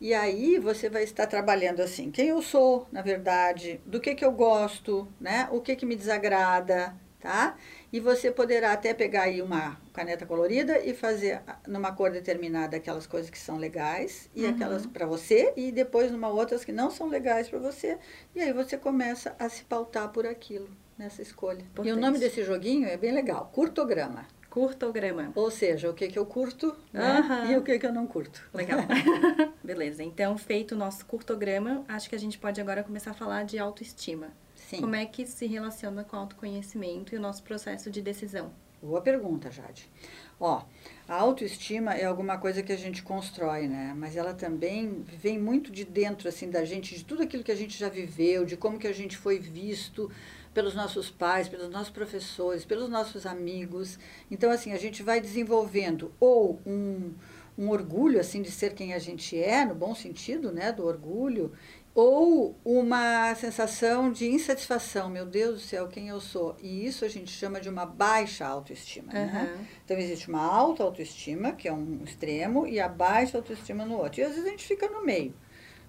E 0.00 0.14
aí 0.14 0.58
você 0.58 0.88
vai 0.88 1.02
estar 1.04 1.26
trabalhando 1.26 1.80
assim, 1.80 2.10
quem 2.10 2.28
eu 2.28 2.40
sou, 2.40 2.86
na 2.90 3.02
verdade, 3.02 3.80
do 3.84 4.00
que 4.00 4.14
que 4.14 4.24
eu 4.24 4.32
gosto, 4.32 5.06
né? 5.20 5.48
O 5.52 5.60
que 5.60 5.76
que 5.76 5.86
me 5.86 5.94
desagrada, 5.94 6.94
tá? 7.20 7.56
E 7.92 8.00
você 8.00 8.30
poderá 8.30 8.72
até 8.72 8.94
pegar 8.94 9.22
aí 9.22 9.42
uma 9.42 9.78
caneta 9.92 10.24
colorida 10.24 10.78
e 10.78 10.94
fazer 10.94 11.42
numa 11.66 11.92
cor 11.92 12.10
determinada 12.10 12.76
aquelas 12.76 13.06
coisas 13.06 13.30
que 13.30 13.38
são 13.38 13.58
legais 13.58 14.30
e 14.34 14.44
uhum. 14.44 14.50
aquelas 14.50 14.86
para 14.86 15.06
você 15.06 15.52
e 15.56 15.70
depois 15.70 16.10
numa 16.10 16.28
outras 16.28 16.64
que 16.64 16.72
não 16.72 16.90
são 16.90 17.08
legais 17.08 17.48
para 17.48 17.58
você 17.58 17.98
e 18.34 18.40
aí 18.40 18.52
você 18.52 18.76
começa 18.76 19.34
a 19.38 19.48
se 19.48 19.64
pautar 19.64 20.08
por 20.08 20.26
aquilo 20.26 20.68
nessa 20.96 21.22
escolha. 21.22 21.60
Importante. 21.60 21.88
E 21.88 21.92
o 21.92 21.96
nome 21.96 22.18
desse 22.18 22.42
joguinho 22.42 22.88
é 22.88 22.96
bem 22.96 23.12
legal, 23.12 23.50
curtograma. 23.52 24.26
Curtograma. 24.50 25.30
Ou 25.36 25.48
seja, 25.50 25.88
o 25.88 25.94
que, 25.94 26.08
que 26.08 26.18
eu 26.18 26.26
curto 26.26 26.76
né? 26.92 27.20
uhum. 27.20 27.52
e 27.52 27.56
o 27.56 27.62
que, 27.62 27.78
que 27.78 27.86
eu 27.86 27.92
não 27.92 28.06
curto. 28.06 28.42
Legal. 28.52 28.80
Beleza. 29.62 30.02
Então, 30.02 30.36
feito 30.36 30.72
o 30.72 30.78
nosso 30.78 31.06
curtograma, 31.06 31.84
acho 31.86 32.08
que 32.08 32.16
a 32.16 32.18
gente 32.18 32.36
pode 32.36 32.60
agora 32.60 32.82
começar 32.82 33.12
a 33.12 33.14
falar 33.14 33.44
de 33.44 33.58
autoestima. 33.58 34.28
Sim. 34.70 34.82
Como 34.82 34.94
é 34.94 35.04
que 35.04 35.26
se 35.26 35.46
relaciona 35.46 36.04
com 36.04 36.16
o 36.16 36.20
autoconhecimento 36.20 37.12
e 37.12 37.18
o 37.18 37.20
nosso 37.20 37.42
processo 37.42 37.90
de 37.90 38.00
decisão? 38.00 38.52
Boa 38.80 39.00
pergunta, 39.00 39.50
Jade. 39.50 39.90
Ó, 40.38 40.62
a 41.08 41.14
autoestima 41.16 41.94
é 41.94 42.04
alguma 42.04 42.38
coisa 42.38 42.62
que 42.62 42.72
a 42.72 42.76
gente 42.76 43.02
constrói, 43.02 43.66
né? 43.66 43.92
Mas 43.96 44.14
ela 44.14 44.32
também 44.32 45.04
vem 45.08 45.40
muito 45.40 45.72
de 45.72 45.84
dentro, 45.84 46.28
assim, 46.28 46.48
da 46.48 46.64
gente, 46.64 46.96
de 46.96 47.04
tudo 47.04 47.24
aquilo 47.24 47.42
que 47.42 47.50
a 47.50 47.56
gente 47.56 47.76
já 47.76 47.88
viveu, 47.88 48.44
de 48.44 48.56
como 48.56 48.78
que 48.78 48.86
a 48.86 48.94
gente 48.94 49.16
foi 49.16 49.40
visto 49.40 50.08
pelos 50.54 50.72
nossos 50.72 51.10
pais, 51.10 51.48
pelos 51.48 51.68
nossos 51.68 51.90
professores, 51.90 52.64
pelos 52.64 52.88
nossos 52.88 53.26
amigos. 53.26 53.98
Então, 54.30 54.52
assim, 54.52 54.72
a 54.72 54.78
gente 54.78 55.02
vai 55.02 55.20
desenvolvendo 55.20 56.12
ou 56.20 56.60
um, 56.64 57.12
um 57.58 57.68
orgulho, 57.70 58.20
assim, 58.20 58.40
de 58.40 58.52
ser 58.52 58.72
quem 58.74 58.94
a 58.94 58.98
gente 59.00 59.36
é, 59.36 59.64
no 59.64 59.74
bom 59.74 59.96
sentido, 59.96 60.52
né, 60.52 60.72
do 60.72 60.86
orgulho, 60.86 61.52
ou 61.94 62.58
uma 62.64 63.34
sensação 63.34 64.12
de 64.12 64.28
insatisfação, 64.28 65.08
meu 65.08 65.26
Deus 65.26 65.54
do 65.54 65.60
céu, 65.60 65.88
quem 65.88 66.08
eu 66.08 66.20
sou? 66.20 66.56
E 66.60 66.86
isso 66.86 67.04
a 67.04 67.08
gente 67.08 67.30
chama 67.30 67.60
de 67.60 67.68
uma 67.68 67.84
baixa 67.84 68.46
autoestima. 68.46 69.12
Uhum. 69.12 69.26
Né? 69.26 69.66
Então 69.84 69.96
existe 69.98 70.28
uma 70.28 70.42
alta 70.42 70.82
autoestima, 70.82 71.52
que 71.52 71.66
é 71.66 71.72
um 71.72 72.02
extremo, 72.04 72.66
e 72.66 72.78
a 72.78 72.88
baixa 72.88 73.38
autoestima 73.38 73.84
no 73.84 73.96
outro. 73.96 74.20
E 74.20 74.24
às 74.24 74.30
vezes 74.30 74.46
a 74.46 74.50
gente 74.50 74.66
fica 74.66 74.88
no 74.88 75.04
meio. 75.04 75.34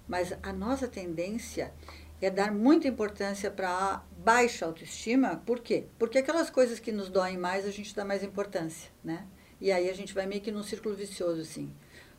Mas 0.08 0.34
a 0.42 0.52
nossa 0.52 0.88
tendência 0.88 1.72
é 2.20 2.30
dar 2.30 2.52
muita 2.52 2.88
importância 2.88 3.50
para 3.50 3.68
a 3.68 4.02
baixa 4.18 4.66
autoestima. 4.66 5.42
Por 5.46 5.60
quê? 5.60 5.86
Porque 5.98 6.18
aquelas 6.18 6.50
coisas 6.50 6.78
que 6.78 6.92
nos 6.92 7.08
doem 7.08 7.38
mais, 7.38 7.64
a 7.64 7.70
gente 7.70 7.94
dá 7.94 8.04
mais 8.04 8.22
importância, 8.22 8.90
né? 9.02 9.26
E 9.60 9.70
aí 9.70 9.88
a 9.88 9.94
gente 9.94 10.12
vai 10.12 10.26
meio 10.26 10.40
que 10.40 10.50
num 10.50 10.62
círculo 10.62 10.94
vicioso, 10.94 11.40
assim. 11.40 11.72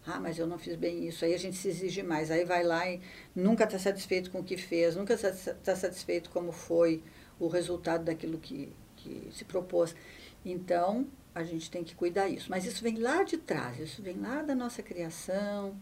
Ah, 0.05 0.19
mas 0.19 0.37
eu 0.37 0.45
não 0.45 0.57
fiz 0.57 0.75
bem 0.75 1.07
isso. 1.07 1.23
Aí 1.23 1.33
a 1.33 1.39
gente 1.39 1.55
se 1.55 1.67
exige 1.67 2.03
mais. 2.03 2.29
Aí 2.29 2.43
vai 2.43 2.63
lá 2.63 2.89
e 2.89 2.99
nunca 3.35 3.63
está 3.63 3.79
satisfeito 3.79 4.29
com 4.31 4.39
o 4.39 4.43
que 4.43 4.57
fez, 4.57 4.95
nunca 4.95 5.13
está 5.13 5.75
satisfeito 5.75 6.29
como 6.29 6.51
foi 6.51 7.01
o 7.39 7.47
resultado 7.47 8.03
daquilo 8.03 8.37
que, 8.37 8.73
que 8.97 9.29
se 9.31 9.45
propôs. 9.45 9.95
Então, 10.45 11.07
a 11.33 11.43
gente 11.43 11.71
tem 11.71 11.83
que 11.83 11.95
cuidar 11.95 12.27
isso. 12.27 12.49
Mas 12.49 12.65
isso 12.65 12.83
vem 12.83 12.97
lá 12.97 13.23
de 13.23 13.37
trás, 13.37 13.79
isso 13.79 14.01
vem 14.01 14.19
lá 14.19 14.41
da 14.41 14.53
nossa 14.53 14.83
criação 14.83 15.75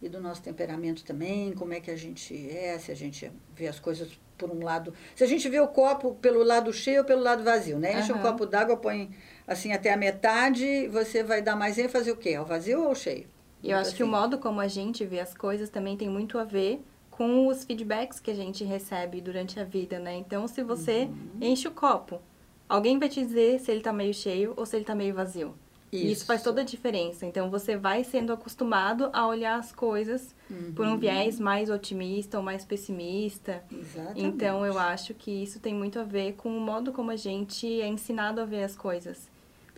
e 0.00 0.08
do 0.08 0.20
nosso 0.20 0.42
temperamento 0.42 1.04
também, 1.04 1.52
como 1.52 1.72
é 1.72 1.80
que 1.80 1.90
a 1.90 1.96
gente 1.96 2.34
é, 2.50 2.78
se 2.78 2.92
a 2.92 2.94
gente 2.94 3.30
vê 3.54 3.66
as 3.66 3.78
coisas 3.78 4.18
por 4.36 4.50
um 4.50 4.62
lado. 4.62 4.92
Se 5.14 5.24
a 5.24 5.26
gente 5.26 5.48
vê 5.48 5.60
o 5.60 5.68
copo 5.68 6.14
pelo 6.16 6.42
lado 6.42 6.72
cheio 6.72 7.00
ou 7.00 7.04
pelo 7.04 7.22
lado 7.22 7.42
vazio, 7.42 7.78
né? 7.78 7.98
Enche 7.98 8.12
uhum. 8.12 8.18
um 8.18 8.22
copo 8.22 8.44
d'água, 8.44 8.76
põe 8.76 9.10
assim 9.46 9.72
até 9.72 9.92
a 9.92 9.96
metade, 9.96 10.88
você 10.88 11.22
vai 11.22 11.40
dar 11.40 11.56
mais 11.56 11.78
ênfase 11.78 12.10
o 12.10 12.16
quê? 12.16 12.34
Ao 12.34 12.44
vazio 12.44 12.80
ou 12.80 12.88
ao 12.88 12.94
cheio? 12.94 13.26
E 13.62 13.70
eu 13.70 13.78
acho 13.78 13.88
assim. 13.88 13.96
que 13.96 14.02
o 14.02 14.06
modo 14.06 14.38
como 14.38 14.60
a 14.60 14.68
gente 14.68 15.04
vê 15.04 15.20
as 15.20 15.34
coisas 15.34 15.68
também 15.68 15.96
tem 15.96 16.08
muito 16.08 16.38
a 16.38 16.44
ver 16.44 16.84
com 17.10 17.46
os 17.46 17.64
feedbacks 17.64 18.20
que 18.20 18.30
a 18.30 18.34
gente 18.34 18.62
recebe 18.62 19.20
durante 19.20 19.58
a 19.58 19.64
vida, 19.64 19.98
né? 19.98 20.14
Então, 20.16 20.46
se 20.46 20.62
você 20.62 21.04
uhum. 21.04 21.30
enche 21.40 21.66
o 21.66 21.70
copo, 21.70 22.20
alguém 22.68 22.98
vai 22.98 23.08
te 23.08 23.24
dizer 23.24 23.58
se 23.58 23.72
ele 23.72 23.80
tá 23.80 23.92
meio 23.92 24.12
cheio 24.12 24.52
ou 24.56 24.66
se 24.66 24.76
ele 24.76 24.84
tá 24.84 24.94
meio 24.94 25.14
vazio. 25.14 25.54
Isso. 25.90 26.04
E 26.04 26.12
isso 26.12 26.26
faz 26.26 26.42
toda 26.42 26.60
a 26.60 26.64
diferença. 26.64 27.24
Então, 27.24 27.50
você 27.50 27.76
vai 27.76 28.04
sendo 28.04 28.32
acostumado 28.32 29.08
a 29.12 29.26
olhar 29.26 29.58
as 29.58 29.72
coisas 29.72 30.34
uhum. 30.50 30.72
por 30.74 30.84
um 30.84 30.90
uhum. 30.90 30.98
viés 30.98 31.40
mais 31.40 31.70
otimista 31.70 32.36
ou 32.36 32.44
mais 32.44 32.64
pessimista. 32.64 33.64
Exatamente. 33.72 34.22
Então, 34.22 34.66
eu 34.66 34.78
acho 34.78 35.14
que 35.14 35.30
isso 35.30 35.58
tem 35.58 35.74
muito 35.74 35.98
a 35.98 36.04
ver 36.04 36.34
com 36.34 36.54
o 36.54 36.60
modo 36.60 36.92
como 36.92 37.10
a 37.10 37.16
gente 37.16 37.80
é 37.80 37.86
ensinado 37.86 38.42
a 38.42 38.44
ver 38.44 38.64
as 38.64 38.76
coisas. 38.76 39.30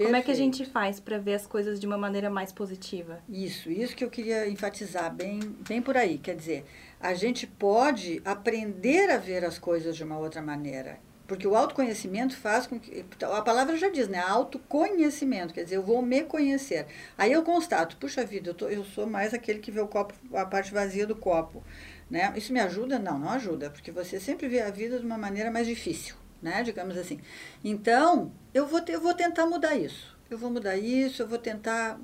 Como 0.04 0.16
é 0.16 0.22
que 0.22 0.30
a 0.30 0.34
gente 0.34 0.64
faz 0.64 1.00
para 1.00 1.18
ver 1.18 1.34
as 1.34 1.46
coisas 1.46 1.80
de 1.80 1.86
uma 1.86 1.98
maneira 1.98 2.30
mais 2.30 2.52
positiva? 2.52 3.20
Isso, 3.28 3.70
isso 3.70 3.96
que 3.96 4.04
eu 4.04 4.10
queria 4.10 4.48
enfatizar 4.48 5.12
bem, 5.12 5.40
bem 5.68 5.82
por 5.82 5.96
aí. 5.96 6.18
Quer 6.18 6.36
dizer, 6.36 6.64
a 7.00 7.14
gente 7.14 7.46
pode 7.46 8.22
aprender 8.24 9.10
a 9.10 9.18
ver 9.18 9.44
as 9.44 9.58
coisas 9.58 9.96
de 9.96 10.04
uma 10.04 10.16
outra 10.16 10.40
maneira. 10.40 11.00
Porque 11.26 11.46
o 11.46 11.54
autoconhecimento 11.54 12.34
faz 12.34 12.66
com 12.66 12.80
que. 12.80 13.04
A 13.20 13.42
palavra 13.42 13.76
já 13.76 13.90
diz, 13.90 14.08
né? 14.08 14.18
Autoconhecimento, 14.18 15.52
quer 15.52 15.64
dizer, 15.64 15.76
eu 15.76 15.82
vou 15.82 16.00
me 16.00 16.22
conhecer. 16.22 16.86
Aí 17.18 17.32
eu 17.32 17.42
constato, 17.42 17.98
puxa 17.98 18.24
vida, 18.24 18.48
eu, 18.48 18.54
tô, 18.54 18.66
eu 18.68 18.82
sou 18.82 19.06
mais 19.06 19.34
aquele 19.34 19.58
que 19.58 19.70
vê 19.70 19.80
o 19.80 19.86
copo, 19.86 20.14
a 20.32 20.46
parte 20.46 20.72
vazia 20.72 21.06
do 21.06 21.14
copo. 21.14 21.62
Né? 22.10 22.32
Isso 22.34 22.50
me 22.50 22.60
ajuda? 22.60 22.98
Não, 22.98 23.18
não 23.18 23.28
ajuda, 23.28 23.68
porque 23.68 23.92
você 23.92 24.18
sempre 24.18 24.48
vê 24.48 24.62
a 24.62 24.70
vida 24.70 24.98
de 24.98 25.04
uma 25.04 25.18
maneira 25.18 25.50
mais 25.50 25.66
difícil, 25.66 26.14
né? 26.42 26.62
Digamos 26.62 26.96
assim. 26.96 27.20
Então, 27.64 28.32
eu 28.52 28.66
vou, 28.66 28.80
eu 28.88 29.00
vou 29.00 29.14
tentar 29.14 29.46
mudar 29.46 29.76
isso. 29.76 30.16
Eu 30.30 30.36
vou 30.36 30.50
mudar 30.50 30.76
isso, 30.76 31.22
eu 31.22 31.28
vou 31.28 31.38
tentar 31.38 31.98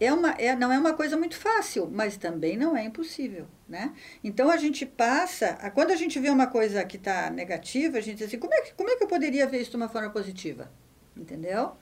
é 0.00 0.10
uma, 0.12 0.30
é, 0.30 0.56
não 0.56 0.72
é 0.72 0.78
uma 0.78 0.94
coisa 0.94 1.16
muito 1.16 1.36
fácil, 1.36 1.88
mas 1.92 2.16
também 2.16 2.56
não 2.56 2.74
é 2.74 2.82
impossível, 2.84 3.46
né? 3.68 3.92
Então 4.24 4.50
a 4.50 4.56
gente 4.56 4.86
passa, 4.86 5.50
a, 5.60 5.70
quando 5.70 5.90
a 5.90 5.96
gente 5.96 6.18
vê 6.18 6.30
uma 6.30 6.46
coisa 6.46 6.82
que 6.84 6.96
está 6.96 7.28
negativa, 7.28 7.98
a 7.98 8.00
gente 8.00 8.16
diz 8.16 8.28
assim, 8.28 8.38
como 8.38 8.54
é, 8.54 8.62
que, 8.62 8.72
como 8.72 8.88
é 8.88 8.96
que 8.96 9.04
eu 9.04 9.08
poderia 9.08 9.46
ver 9.46 9.60
isso 9.60 9.70
de 9.70 9.76
uma 9.76 9.90
forma 9.90 10.08
positiva? 10.08 10.72
Entendeu? 11.14 11.72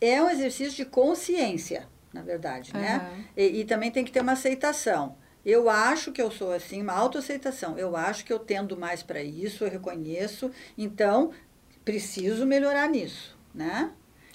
É 0.00 0.20
um 0.20 0.28
exercício 0.28 0.74
de 0.74 0.84
consciência, 0.84 1.86
na 2.12 2.20
verdade, 2.20 2.72
uhum. 2.74 2.80
né? 2.80 3.24
E, 3.36 3.60
e 3.60 3.64
também 3.64 3.92
tem 3.92 4.04
que 4.04 4.10
ter 4.10 4.22
uma 4.22 4.32
aceitação. 4.32 5.16
Eu 5.48 5.70
acho 5.70 6.12
que 6.12 6.20
eu 6.20 6.30
sou 6.30 6.52
assim, 6.52 6.82
uma 6.82 6.92
autoaceitação. 6.92 7.78
Eu 7.78 7.96
acho 7.96 8.22
que 8.22 8.30
eu 8.30 8.38
tendo 8.38 8.76
mais 8.76 9.02
para 9.02 9.22
isso, 9.22 9.64
eu 9.64 9.70
reconheço. 9.70 10.50
Então, 10.76 11.30
preciso 11.82 12.44
melhorar 12.44 12.86
nisso, 12.86 13.34
né? 13.54 13.90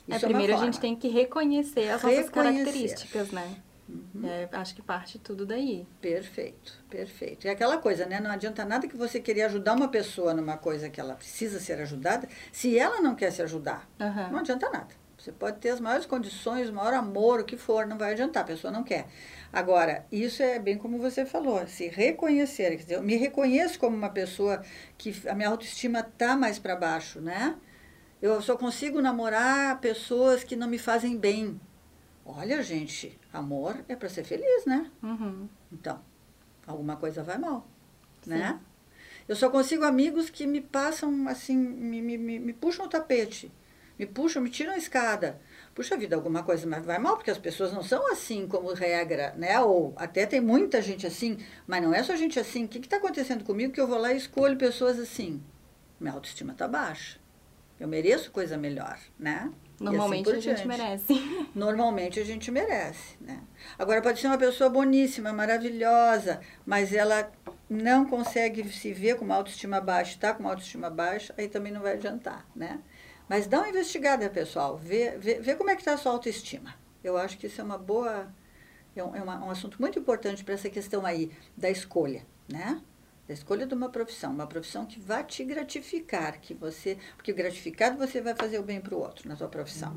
É, 0.10 0.16
Isso 0.16 0.26
é, 0.26 0.28
primeiro 0.28 0.56
a 0.56 0.58
gente 0.58 0.80
tem 0.80 0.96
que 0.96 1.08
reconhecer 1.08 1.88
as 1.90 2.02
reconhecer. 2.02 2.18
nossas 2.18 2.30
características, 2.32 3.32
né? 3.32 3.56
Uhum. 3.88 4.28
É, 4.28 4.50
acho 4.54 4.74
que 4.74 4.82
parte 4.82 5.20
tudo 5.20 5.46
daí. 5.46 5.86
Perfeito, 6.02 6.84
perfeito. 6.90 7.46
E 7.46 7.50
aquela 7.50 7.78
coisa, 7.78 8.08
né? 8.08 8.20
Não 8.20 8.32
adianta 8.32 8.66
nada 8.66 8.88
que 8.88 8.98
você 8.98 9.20
querer 9.20 9.44
ajudar 9.44 9.76
uma 9.76 9.90
pessoa 9.90 10.34
numa 10.34 10.58
coisa 10.58 10.90
que 10.90 11.00
ela 11.00 11.14
precisa 11.14 11.60
ser 11.60 11.80
ajudada, 11.80 12.28
se 12.52 12.76
ela 12.76 13.02
não 13.02 13.14
quer 13.14 13.32
se 13.32 13.44
ajudar. 13.44 13.88
Uhum. 14.00 14.32
Não 14.32 14.40
adianta 14.40 14.68
nada. 14.72 15.03
Você 15.24 15.32
pode 15.32 15.60
ter 15.60 15.70
as 15.70 15.80
maiores 15.80 16.06
condições, 16.06 16.68
o 16.68 16.74
maior 16.74 16.94
amor, 16.94 17.40
o 17.40 17.46
que 17.46 17.56
for, 17.56 17.88
não 17.88 17.98
vai 17.98 18.12
adiantar, 18.12 18.44
a 18.44 18.46
pessoa 18.46 18.74
não 18.74 18.84
quer. 18.84 19.08
Agora, 19.54 20.06
isso 20.12 20.44
é 20.44 20.60
bem 20.60 20.78
como 20.78 20.98
você 20.98 21.26
falou, 21.26 21.66
se 21.66 21.88
reconhecer. 21.88 22.72
Quer 22.72 22.84
dizer, 22.84 22.96
eu 22.96 23.02
me 23.02 23.16
reconheço 23.16 23.80
como 23.80 23.96
uma 23.96 24.10
pessoa 24.10 24.62
que 24.98 25.16
a 25.30 25.34
minha 25.34 25.48
autoestima 25.48 26.02
está 26.02 26.36
mais 26.36 26.60
para 26.60 26.76
baixo, 26.76 27.22
né? 27.22 27.56
Eu 28.22 28.42
só 28.42 28.58
consigo 28.58 29.02
namorar 29.02 29.80
pessoas 29.80 30.44
que 30.44 30.58
não 30.58 30.68
me 30.68 30.78
fazem 30.78 31.18
bem. 31.18 31.58
Olha, 32.26 32.62
gente, 32.62 33.18
amor 33.32 33.78
é 33.88 33.96
para 33.96 34.10
ser 34.10 34.26
feliz, 34.26 34.66
né? 34.66 34.92
Uhum. 35.02 35.48
Então, 35.72 36.02
alguma 36.68 36.98
coisa 36.98 37.24
vai 37.24 37.38
mal, 37.38 37.66
Sim. 38.24 38.32
né? 38.32 38.60
Eu 39.26 39.38
só 39.38 39.50
consigo 39.50 39.86
amigos 39.86 40.30
que 40.30 40.46
me 40.46 40.60
passam 40.60 41.30
assim, 41.30 41.56
me, 41.56 42.02
me, 42.02 42.18
me, 42.18 42.40
me 42.40 42.52
puxam 42.52 42.86
o 42.86 42.90
tapete, 42.90 43.50
me 43.98 44.06
puxam, 44.06 44.42
me 44.42 44.50
tiram 44.50 44.74
a 44.74 44.78
escada. 44.78 45.40
Puxa 45.74 45.98
vida, 45.98 46.16
alguma 46.16 46.44
coisa 46.44 46.70
vai 46.82 47.00
mal, 47.00 47.16
porque 47.16 47.32
as 47.32 47.38
pessoas 47.38 47.74
não 47.74 47.82
são 47.84 48.12
assim 48.12 48.48
como 48.48 48.74
regra, 48.74 49.34
né? 49.38 49.60
Ou 49.60 49.94
até 49.96 50.26
tem 50.26 50.40
muita 50.40 50.82
gente 50.82 51.08
assim, 51.08 51.38
mas 51.66 51.82
não 51.82 51.94
é 51.94 52.04
só 52.04 52.16
gente 52.16 52.40
assim. 52.40 52.66
O 52.66 52.68
que 52.68 52.80
está 52.80 52.98
acontecendo 52.98 53.44
comigo 53.44 53.74
que 53.74 53.82
eu 53.82 53.88
vou 53.88 53.98
lá 53.98 54.14
e 54.14 54.18
escolho 54.18 54.58
pessoas 54.58 55.00
assim? 55.00 55.42
Minha 56.00 56.14
autoestima 56.14 56.54
está 56.54 56.68
baixa. 56.68 57.18
Eu 57.80 57.88
mereço 57.88 58.32
coisa 58.32 58.56
melhor, 58.56 59.00
né? 59.18 59.52
Normalmente 59.80 60.30
assim 60.30 60.52
a 60.52 60.56
gente 60.56 60.68
merece. 60.68 61.14
Normalmente 61.56 62.20
a 62.20 62.24
gente 62.24 62.52
merece, 62.52 63.18
né? 63.20 63.42
Agora 63.78 64.02
pode 64.02 64.20
ser 64.20 64.28
uma 64.28 64.38
pessoa 64.38 64.70
boníssima, 64.70 65.34
maravilhosa, 65.34 66.40
mas 66.66 66.94
ela 66.94 67.32
não 67.70 68.06
consegue 68.06 68.68
se 68.70 68.94
ver 68.94 69.18
com 69.18 69.26
uma 69.26 69.36
autoestima 69.36 69.82
baixa, 69.82 70.12
está 70.12 70.34
com 70.34 70.42
uma 70.42 70.52
autoestima 70.52 70.90
baixa, 70.90 71.34
aí 71.38 71.48
também 71.48 71.72
não 71.72 71.82
vai 71.82 71.94
adiantar, 71.94 72.46
né? 72.56 72.80
Mas 73.34 73.48
dá 73.48 73.62
uma 73.62 73.70
investigada, 73.70 74.30
pessoal, 74.30 74.78
vê, 74.78 75.18
vê, 75.18 75.40
vê 75.40 75.56
como 75.56 75.68
é 75.72 75.76
que 75.76 75.82
está 75.82 75.94
a 75.94 75.98
sua 75.98 76.12
autoestima. 76.12 76.76
Eu 77.04 77.18
acho 77.18 77.36
que 77.36 77.48
isso 77.48 77.60
é 77.60 77.64
uma 77.64 77.80
boa, 77.80 78.32
é 78.96 79.04
um, 79.04 79.16
é 79.16 79.24
uma, 79.24 79.46
um 79.46 79.50
assunto 79.50 79.82
muito 79.82 79.98
importante 79.98 80.44
para 80.44 80.54
essa 80.54 80.70
questão 80.70 81.04
aí 81.04 81.32
da 81.58 81.68
escolha, 81.68 82.28
né? 82.48 82.80
da 83.28 83.34
escolha 83.34 83.66
de 83.66 83.74
uma 83.74 83.90
profissão, 83.90 84.32
uma 84.32 84.46
profissão 84.46 84.86
que 84.86 85.00
vai 85.00 85.24
te 85.24 85.44
gratificar, 85.44 86.40
que 86.40 86.54
você, 86.54 87.00
porque 87.16 87.34
gratificado 87.34 87.98
você 87.98 88.22
vai 88.22 88.36
fazer 88.36 88.60
o 88.60 88.64
bem 88.64 88.80
para 88.80 88.94
o 88.94 89.00
outro 89.00 89.28
na 89.28 89.36
sua 89.36 89.48
profissão. 89.48 89.96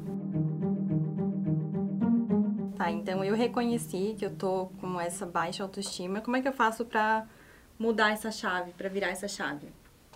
Tá, 2.75 2.91
então 2.91 3.23
eu 3.23 3.35
reconheci 3.35 4.17
que 4.19 4.25
eu 4.25 4.35
tô 4.35 4.71
com 4.81 4.99
essa 4.99 5.27
baixa 5.27 5.63
autoestima. 5.63 6.23
Como 6.23 6.39
é 6.39 6.41
que 6.41 6.49
eu 6.49 6.55
faço 6.55 6.87
para 6.87 7.29
mudar 7.79 8.13
essa 8.13 8.31
chave, 8.31 8.73
para 8.73 8.89
virar 8.89 9.09
essa 9.09 9.29
chave? 9.29 9.69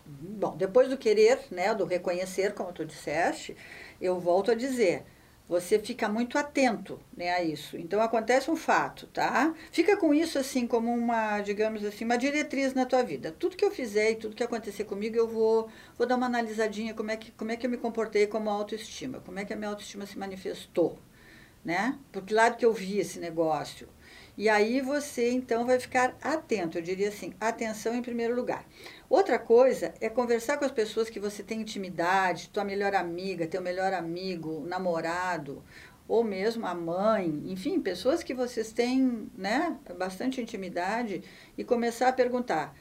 Bom, 0.07 0.57
depois 0.57 0.89
do 0.89 0.97
querer, 0.97 1.41
né, 1.51 1.75
do 1.75 1.85
reconhecer, 1.85 2.55
como 2.55 2.73
tu 2.73 2.85
disseste, 2.85 3.57
eu 4.01 4.19
volto 4.19 4.51
a 4.51 4.55
dizer, 4.55 5.05
você 5.51 5.81
fica 5.81 6.09
muito 6.09 6.39
atento 6.39 7.01
né, 7.17 7.31
a 7.31 7.43
isso. 7.43 7.77
Então 7.77 8.01
acontece 8.01 8.49
um 8.49 8.55
fato, 8.55 9.09
tá? 9.09 9.53
Fica 9.73 9.97
com 9.97 10.15
isso 10.15 10.39
assim 10.39 10.65
como 10.65 10.95
uma, 10.95 11.41
digamos 11.41 11.85
assim, 11.85 12.05
uma 12.05 12.17
diretriz 12.17 12.73
na 12.73 12.87
tua 12.87 13.03
vida. 13.03 13.35
Tudo 13.37 13.57
que 13.57 13.65
eu 13.65 13.71
fizer 13.73 14.13
e 14.13 14.15
tudo 14.15 14.37
que 14.37 14.45
acontecer 14.45 14.85
comigo, 14.85 15.17
eu 15.17 15.27
vou, 15.27 15.69
vou 15.99 16.07
dar 16.07 16.15
uma 16.15 16.27
analisadinha 16.27 16.95
como 16.95 17.11
é, 17.11 17.17
que, 17.17 17.33
como 17.33 17.51
é 17.51 17.57
que 17.57 17.67
eu 17.67 17.71
me 17.71 17.77
comportei 17.77 18.29
como 18.29 18.49
autoestima, 18.49 19.19
como 19.27 19.41
é 19.41 19.45
que 19.45 19.53
a 19.53 19.57
minha 19.57 19.71
autoestima 19.71 20.07
se 20.07 20.17
manifestou, 20.17 20.97
né? 21.65 21.99
Por 22.13 22.23
que 22.23 22.33
lado 22.33 22.57
que 22.57 22.65
eu 22.65 22.73
vi 22.73 23.01
esse 23.01 23.19
negócio? 23.19 23.89
E 24.39 24.49
aí 24.49 24.81
você 24.81 25.31
então 25.33 25.67
vai 25.67 25.81
ficar 25.81 26.17
atento, 26.23 26.79
eu 26.79 26.83
diria 26.83 27.09
assim, 27.09 27.35
atenção 27.41 27.95
em 27.95 28.03
primeiro 28.03 28.37
lugar. 28.37 28.65
Outra 29.11 29.41
coisa 29.41 29.93
é 30.01 30.09
conversar 30.09 30.57
com 30.57 30.65
as 30.65 30.71
pessoas 30.71 31.11
que 31.11 31.19
você 31.19 31.43
tem 31.43 31.63
intimidade, 31.63 32.49
tua 32.49 32.63
melhor 32.63 32.95
amiga, 32.95 33.45
teu 33.45 33.61
melhor 33.61 33.93
amigo, 33.93 34.65
namorado, 34.69 35.65
ou 36.07 36.23
mesmo 36.23 36.65
a 36.65 36.77
mãe, 36.77 37.43
enfim, 37.47 37.81
pessoas 37.81 38.23
que 38.23 38.33
vocês 38.33 38.73
têm, 38.73 39.29
né, 39.37 39.77
bastante 39.99 40.41
intimidade 40.41 41.25
e 41.59 41.65
começar 41.65 42.07
a 42.07 42.13
perguntar: 42.13 42.73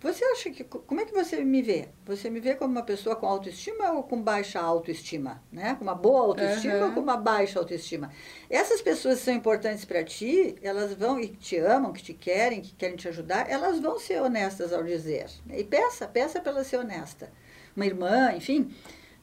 você 0.00 0.24
acha 0.24 0.50
que. 0.50 0.64
Como 0.64 1.00
é 1.00 1.04
que 1.04 1.12
você 1.12 1.44
me 1.44 1.60
vê? 1.60 1.90
Você 2.06 2.30
me 2.30 2.40
vê 2.40 2.54
como 2.54 2.72
uma 2.72 2.82
pessoa 2.82 3.14
com 3.14 3.26
autoestima 3.26 3.92
ou 3.92 4.02
com 4.02 4.22
baixa 4.22 4.58
autoestima? 4.58 5.42
Né? 5.52 5.74
Com 5.74 5.84
uma 5.84 5.94
boa 5.94 6.22
autoestima 6.22 6.76
uhum. 6.76 6.86
ou 6.86 6.92
com 6.92 7.00
uma 7.00 7.18
baixa 7.18 7.58
autoestima? 7.58 8.10
Essas 8.48 8.80
pessoas 8.80 9.18
que 9.18 9.26
são 9.26 9.34
importantes 9.34 9.84
para 9.84 10.02
ti, 10.02 10.56
elas 10.62 10.94
vão, 10.94 11.20
e 11.20 11.28
te 11.28 11.58
amam, 11.58 11.92
que 11.92 12.02
te 12.02 12.14
querem, 12.14 12.62
que 12.62 12.74
querem 12.74 12.96
te 12.96 13.08
ajudar, 13.08 13.50
elas 13.50 13.78
vão 13.78 13.98
ser 13.98 14.22
honestas 14.22 14.72
ao 14.72 14.82
dizer. 14.82 15.26
E 15.50 15.62
peça, 15.62 16.08
peça 16.08 16.40
para 16.40 16.52
ela 16.52 16.64
ser 16.64 16.78
honesta. 16.78 17.30
Uma 17.76 17.84
irmã, 17.84 18.32
enfim. 18.32 18.74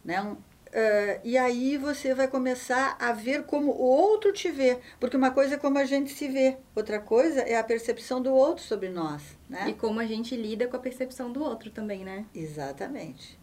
Né? 0.05 0.22
Um, 0.22 0.38
Uh, 0.67 1.19
e 1.24 1.38
aí 1.38 1.77
você 1.77 2.13
vai 2.13 2.27
começar 2.27 2.97
a 3.00 3.12
ver 3.12 3.43
como 3.43 3.71
o 3.71 3.81
outro 3.81 4.33
te 4.33 4.51
vê. 4.51 4.79
Porque 5.00 5.17
uma 5.17 5.31
coisa 5.31 5.55
é 5.55 5.57
como 5.57 5.77
a 5.77 5.86
gente 5.86 6.12
se 6.12 6.27
vê, 6.27 6.57
outra 6.75 7.00
coisa 7.00 7.41
é 7.41 7.57
a 7.57 7.63
percepção 7.63 8.21
do 8.21 8.33
outro 8.33 8.63
sobre 8.63 8.89
nós. 8.89 9.38
Né? 9.50 9.69
E 9.69 9.74
como 9.74 10.00
a 10.00 10.05
gente 10.05 10.36
lida 10.36 10.67
com 10.67 10.75
a 10.75 10.79
percepção 10.79 11.31
do 11.31 11.43
outro 11.43 11.71
também, 11.71 12.03
né? 12.03 12.25
Exatamente. 12.33 13.39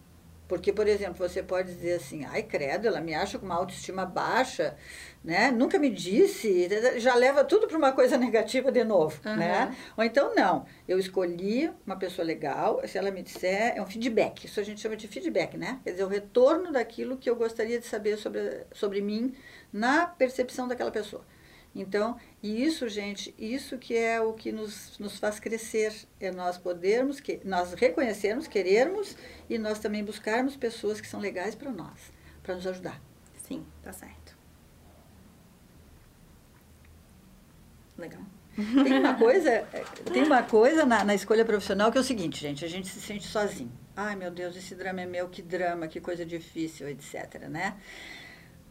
Porque, 0.47 0.73
por 0.73 0.87
exemplo, 0.87 1.17
você 1.17 1.43
pode 1.43 1.73
dizer 1.73 1.95
assim, 1.95 2.25
ai, 2.25 2.43
credo, 2.43 2.87
ela 2.87 3.01
me 3.01 3.15
acha 3.15 3.39
com 3.39 3.47
uma 3.47 3.55
autoestima 3.55 4.05
baixa, 4.05 4.77
né? 5.25 5.51
Nunca 5.51 5.79
me 5.79 5.89
disse, 5.89 6.69
já 6.99 7.15
leva 7.15 7.43
tudo 7.43 7.67
para 7.67 7.79
uma 7.79 7.93
coisa 7.93 8.17
negativa 8.19 8.71
de 8.71 8.85
novo, 8.85 9.19
uhum. 9.25 9.37
né? 9.37 9.75
Ou 9.97 10.05
então, 10.05 10.35
não, 10.35 10.67
eu 10.87 10.99
escolhi 10.99 11.71
uma 11.87 11.97
pessoa 11.97 12.27
legal, 12.27 12.81
se 12.87 12.99
ela 12.99 13.11
me 13.11 13.23
disser, 13.23 13.75
é 13.75 13.81
um 13.81 13.87
feedback, 13.87 14.45
isso 14.45 14.61
a 14.61 14.63
gente 14.63 14.81
chama 14.81 14.97
de 14.97 15.09
feedback, 15.09 15.57
né? 15.57 15.81
Quer 15.83 15.93
dizer, 15.93 16.05
o 16.05 16.09
retorno 16.09 16.71
daquilo 16.71 17.17
que 17.17 17.29
eu 17.29 17.37
gostaria 17.37 17.81
de 17.81 17.87
saber 17.87 18.19
sobre, 18.19 18.67
sobre 18.73 19.01
mim 19.01 19.35
na 19.73 20.07
percepção 20.07 20.69
daquela 20.69 20.91
pessoa. 20.91 21.25
Então, 21.75 22.17
e 22.41 22.65
isso, 22.65 22.89
gente, 22.89 23.35
isso 23.37 23.77
que 23.77 23.97
é 23.97 24.21
o 24.21 24.33
que 24.33 24.53
nos, 24.53 24.97
nos 24.99 25.19
faz 25.19 25.41
crescer, 25.41 25.93
é 26.21 26.31
nós 26.31 26.57
podermos, 26.57 27.19
que, 27.19 27.41
nós 27.45 27.75
reconhecermos, 27.75 28.47
querermos 28.47 29.17
e 29.51 29.59
nós 29.59 29.81
também 29.81 30.05
buscarmos 30.05 30.57
pessoas 30.57 31.01
que 31.01 31.09
são 31.09 31.19
legais 31.19 31.55
para 31.55 31.73
nós, 31.73 32.13
para 32.43 32.55
nos 32.55 32.67
ajudar. 32.67 33.03
Sim, 33.49 33.67
tá 33.83 33.93
certo. 33.93 34.37
Legal. 37.99 38.23
Tem 38.57 38.99
uma 38.99 39.15
coisa, 39.15 39.67
tem 40.13 40.23
uma 40.23 40.43
coisa 40.45 40.87
na, 40.87 41.05
na 41.05 41.15
escolha 41.15 41.45
profissional 41.45 41.91
que 41.91 41.99
é 41.99 42.01
o 42.01 42.05
seguinte, 42.05 42.41
gente, 42.41 42.65
a 42.65 42.69
gente 42.69 42.87
se 42.87 43.01
sente 43.01 43.27
sozinho. 43.27 43.73
Ai, 43.97 44.15
meu 44.15 44.31
Deus, 44.31 44.57
esse 44.57 44.77
drama 44.77 45.01
é 45.01 45.07
meu, 45.07 45.29
que 45.29 45.43
drama, 45.43 45.89
que 45.89 46.01
coisa 46.01 46.25
difícil, 46.25 46.89
etc, 46.89 47.49
né? 47.49 47.77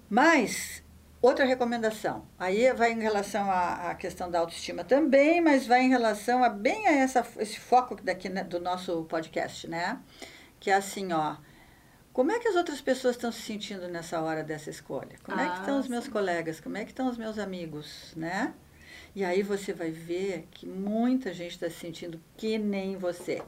Mas 0.10 0.83
Outra 1.24 1.46
recomendação, 1.46 2.28
aí 2.38 2.72
vai 2.74 2.92
em 2.92 3.00
relação 3.02 3.50
à, 3.50 3.92
à, 3.92 3.96
questão 3.96 4.30
da 4.30 4.40
autoestima 4.40 4.84
também, 4.84 5.40
mas 5.42 5.66
vai 5.66 5.82
em 5.84 5.90
relação 5.90 6.44
a 6.44 6.50
bem 6.50 6.86
a 6.88 6.92
essa, 6.92 7.26
esse 7.40 7.60
foco 7.60 7.96
daqui 7.96 8.28
né, 8.30 8.44
do 8.44 8.60
nosso 8.60 9.06
podcast, 9.06 9.68
né? 9.70 10.02
Que 10.60 10.70
é 10.70 10.76
assim, 10.76 11.14
ó, 11.14 11.38
Como 12.14 12.32
é 12.32 12.40
que 12.40 12.48
as 12.48 12.56
outras 12.56 12.82
pessoas 12.82 13.16
estão 13.16 13.32
se 13.32 13.42
sentindo 13.42 13.88
nessa 13.88 14.22
hora 14.22 14.44
dessa 14.44 14.70
escolha? 14.70 15.18
Como 15.24 15.40
é 15.40 15.50
que 15.50 15.60
estão 15.60 15.80
os 15.80 15.88
Ah, 15.88 15.90
meus 15.90 16.06
sim. 16.06 16.12
colegas? 16.12 16.60
Como 16.60 16.78
é 16.78 16.84
que 16.86 16.92
estão 16.92 17.10
os 17.10 17.18
meus 17.18 17.40
amigos, 17.40 18.14
né? 18.16 18.54
E 19.16 19.24
aí 19.26 19.44
você 19.44 19.74
vai 19.74 19.92
ver 19.92 20.48
que 20.52 20.66
muita 20.68 21.34
gente 21.34 21.54
está 21.54 21.70
se 21.70 21.78
sentindo 21.78 22.22
que 22.38 22.58
nem 22.60 22.98
você, 22.98 23.48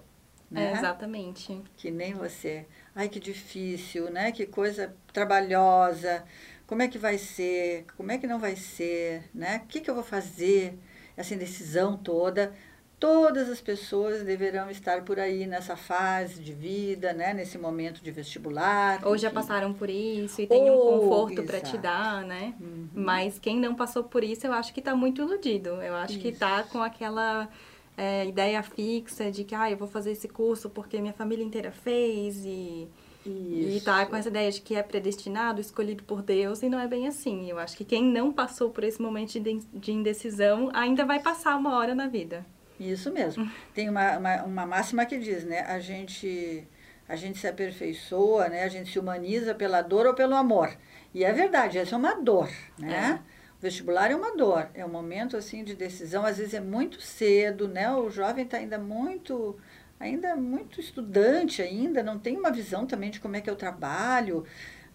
né? 0.50 0.72
É, 0.72 0.72
exatamente. 0.74 1.64
que 1.78 1.92
nem 1.92 2.14
você. 2.14 2.68
Ai, 2.96 3.10
que 3.10 3.20
difícil, 3.20 4.10
né? 4.12 4.32
Que 4.32 4.46
coisa 4.48 4.96
trabalhosa. 5.14 6.26
Como 6.68 6.82
é 6.82 6.88
que 6.88 6.98
vai 6.98 7.18
ser? 7.18 7.86
Como 7.96 8.12
é 8.12 8.18
que 8.18 8.28
não 8.28 8.40
vai 8.40 8.56
ser, 8.56 9.24
né? 9.34 9.62
O 9.64 9.68
que, 9.68 9.80
que 9.80 9.90
eu 9.90 9.96
vou 9.96 10.04
fazer? 10.04 10.78
Essa 11.16 11.34
indecisão 11.34 11.98
toda. 11.98 12.54
Todas 13.00 13.50
as 13.50 13.62
pessoas 13.62 14.24
deverão 14.24 14.70
estar 14.70 15.04
por 15.04 15.20
aí 15.20 15.46
nessa 15.46 15.76
fase 15.76 16.42
de 16.42 16.54
vida, 16.54 17.14
né? 17.14 17.34
Nesse 17.34 17.58
momento 17.58 18.02
de 18.02 18.10
vestibular. 18.10 19.06
Ou 19.06 19.18
já 19.18 19.30
passaram 19.30 19.74
por 19.74 19.90
isso 19.90 20.42
e 20.42 20.48
tem 20.48 20.70
um 20.72 20.74
Ou, 20.74 21.02
conforto 21.02 21.44
para 21.44 21.60
te 21.60 21.78
dar, 21.78 22.24
né? 22.24 22.54
Uhum. 22.60 22.88
Mas 22.94 23.38
quem 23.38 23.60
não 23.60 23.76
passou 23.76 24.04
por 24.04 24.24
isso, 24.24 24.48
eu 24.48 24.54
acho 24.54 24.74
que 24.74 24.82
tá 24.82 24.96
muito 24.96 25.22
iludido. 25.22 25.70
Eu 25.82 25.96
acho 25.96 26.18
que 26.20 26.30
Isso. 26.30 26.40
tá 26.40 26.64
com 26.64 26.82
aquela 26.82 27.50
é, 27.98 28.26
ideia 28.26 28.64
fixa 28.64 29.30
de 29.30 29.44
que, 29.44 29.54
ah, 29.54 29.70
eu 29.70 29.78
vou 29.78 29.88
fazer 29.88 30.12
esse 30.12 30.28
curso 30.28 30.70
porque 30.70 31.00
minha 31.00 31.14
família 31.14 31.44
inteira 31.44 31.72
fez 31.72 32.44
e, 32.46 32.88
e 33.26 33.76
Isso. 33.78 33.86
tá 33.86 34.06
com 34.06 34.16
essa 34.16 34.30
ideia 34.30 34.52
de 34.52 34.62
que 34.62 34.76
é 34.76 34.84
predestinado, 34.84 35.60
escolhido 35.60 36.04
por 36.04 36.22
Deus, 36.22 36.62
e 36.62 36.70
não 36.70 36.80
é 36.80 36.88
bem 36.88 37.08
assim. 37.08 37.50
Eu 37.50 37.58
acho 37.60 37.76
que 37.76 37.84
quem 37.86 38.04
não 38.04 38.32
passou 38.32 38.70
por 38.70 38.84
esse 38.84 39.02
momento 39.02 39.40
de 39.40 39.50
inde- 39.52 39.68
de 39.74 39.92
indecisão 39.92 40.70
ainda 40.74 41.06
vai 41.06 41.20
passar 41.20 41.56
uma 41.58 41.76
hora 41.78 41.96
na 41.96 42.08
vida. 42.08 42.46
Isso 42.80 43.12
mesmo. 43.12 43.50
Tem 43.74 43.90
uma, 43.90 44.18
uma, 44.18 44.44
uma 44.44 44.66
máxima 44.66 45.06
que 45.06 45.18
diz, 45.18 45.44
né? 45.46 45.62
A 45.62 45.80
gente, 45.80 46.68
a 47.08 47.16
gente 47.16 47.38
se 47.40 47.48
aperfeiçoa, 47.48 48.50
né? 48.50 48.64
A 48.64 48.68
gente 48.70 48.92
se 48.92 49.00
humaniza 49.00 49.56
pela 49.56 49.82
dor 49.82 50.06
ou 50.06 50.14
pelo 50.14 50.36
amor. 50.36 50.76
E 51.14 51.24
é 51.24 51.32
verdade, 51.32 51.78
essa 51.78 51.96
é 51.96 51.98
uma 51.98 52.16
dor, 52.16 52.50
né? 52.78 53.22
O 53.58 53.62
vestibular 53.62 54.12
é 54.12 54.16
uma 54.16 54.36
dor, 54.36 54.68
é 54.74 54.86
um 54.86 54.90
momento 54.90 55.38
assim 55.38 55.64
de 55.64 55.74
decisão, 55.74 56.26
às 56.26 56.38
vezes 56.38 56.54
é 56.54 56.60
muito 56.60 57.00
cedo, 57.02 57.68
né? 57.70 57.90
O 57.96 58.10
jovem 58.10 58.44
está 58.44 58.58
ainda 58.58 58.78
muito 58.78 59.56
ainda 60.00 60.36
muito 60.36 60.80
estudante 60.80 61.62
ainda, 61.62 62.04
não 62.04 62.20
tem 62.20 62.38
uma 62.38 62.52
visão 62.52 62.86
também 62.86 63.10
de 63.10 63.20
como 63.20 63.36
é 63.36 63.42
que 63.42 63.50
é 63.50 63.54
o 63.54 63.56
trabalho, 63.56 64.46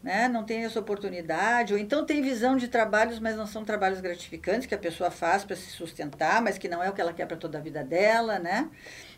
né? 0.03 0.29
Não 0.29 0.45
tem 0.45 0.65
essa 0.65 0.81
oportunidade, 0.81 1.73
ou 1.75 1.79
então 1.79 2.05
tem 2.05 2.23
visão 2.23 2.57
de 2.57 2.69
trabalhos, 2.69 3.19
mas 3.19 3.37
não 3.37 3.47
são 3.47 3.65
trabalhos 3.65 4.01
gratificantes 4.01 4.67
que 4.67 4.75
a 4.75 4.79
pessoa 4.79 5.11
faz 5.11 5.45
para 5.45 5.57
se 5.57 5.71
sustentar, 5.71 6.41
mas 6.43 6.57
que 6.59 6.69
não 6.69 6.83
é 6.83 6.89
o 6.89 6.93
que 6.93 7.01
ela 7.01 7.13
quer 7.13 7.27
para 7.27 7.37
toda 7.37 7.59
a 7.59 7.61
vida 7.61 7.85
dela, 7.85 8.39
né? 8.39 8.71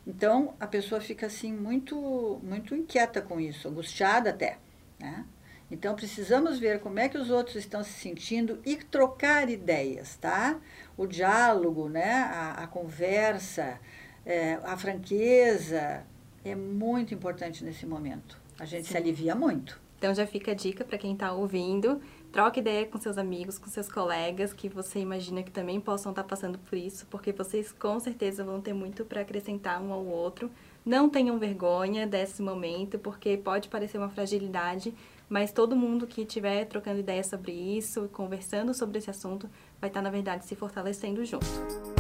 Então 0.07 0.55
a 0.59 0.67
pessoa 0.67 1.01
fica 1.01 1.27
assim 1.27 1.53
muito 1.53 2.41
muito 2.43 2.75
inquieta 2.75 3.23
com 3.23 3.41
isso, 3.41 3.69
angustiada 3.69 4.31
até, 4.31 4.59
né? 4.99 5.25
Então 5.71 5.95
precisamos 5.95 6.59
ver 6.59 6.81
como 6.81 6.99
é 6.99 7.09
que 7.09 7.17
os 7.17 7.31
outros 7.31 7.57
estão 7.57 7.83
se 7.83 7.93
sentindo 7.93 8.61
e 8.65 8.77
trocar 8.77 9.49
ideias, 9.49 10.17
tá? 10.17 10.61
O 10.97 11.07
diálogo, 11.07 11.89
né? 11.89 12.13
A, 12.13 12.65
a 12.65 12.67
conversa, 12.67 13.81
é, 14.25 14.59
a 14.65 14.77
franqueza 14.77 16.05
é 16.45 16.55
muito 16.55 17.15
importante 17.15 17.65
nesse 17.65 17.87
momento. 17.87 18.39
A 18.59 18.65
gente 18.65 18.87
se 18.87 18.93
Sim. 18.93 18.99
alivia 18.99 19.35
muito. 19.35 19.81
Então 19.99 20.13
já 20.13 20.27
fica 20.27 20.51
a 20.51 20.55
dica 20.55 20.85
para 20.85 20.99
quem 20.99 21.13
está 21.13 21.33
ouvindo, 21.33 22.01
troque 22.33 22.59
ideia 22.59 22.85
com 22.85 22.99
seus 22.99 23.17
amigos, 23.17 23.57
com 23.57 23.69
seus 23.69 23.89
colegas 23.89 24.53
que 24.53 24.69
você 24.69 24.99
imagina 24.99 25.45
que 25.45 25.51
também 25.53 25.81
possam 25.81 26.11
estar 26.11 26.25
passando 26.25 26.59
por 26.59 26.77
isso, 26.77 27.07
porque 27.07 27.31
vocês 27.31 27.71
com 27.71 28.01
certeza 28.01 28.43
vão 28.43 28.61
ter 28.61 28.73
muito 28.73 29.05
para 29.05 29.21
acrescentar 29.21 29.81
um 29.81 29.93
ao 29.93 30.05
outro. 30.05 30.51
Não 30.85 31.09
tenham 31.09 31.39
vergonha 31.39 32.05
desse 32.05 32.43
momento, 32.43 32.99
porque 32.99 33.37
pode 33.37 33.69
parecer 33.69 33.97
uma 33.97 34.09
fragilidade, 34.09 34.93
mas 35.29 35.53
todo 35.53 35.77
mundo 35.77 36.05
que 36.05 36.23
estiver 36.23 36.65
trocando 36.65 36.99
ideia 36.99 37.23
sobre 37.23 37.53
isso, 37.53 38.11
conversando 38.13 38.75
sobre 38.75 38.99
esse 38.99 39.09
assunto, 39.09 39.49
vai 39.81 39.89
estar 39.89 40.03
na 40.03 40.11
verdade 40.11 40.45
se 40.45 40.57
fortalecendo 40.57 41.25
junto. 41.25 41.92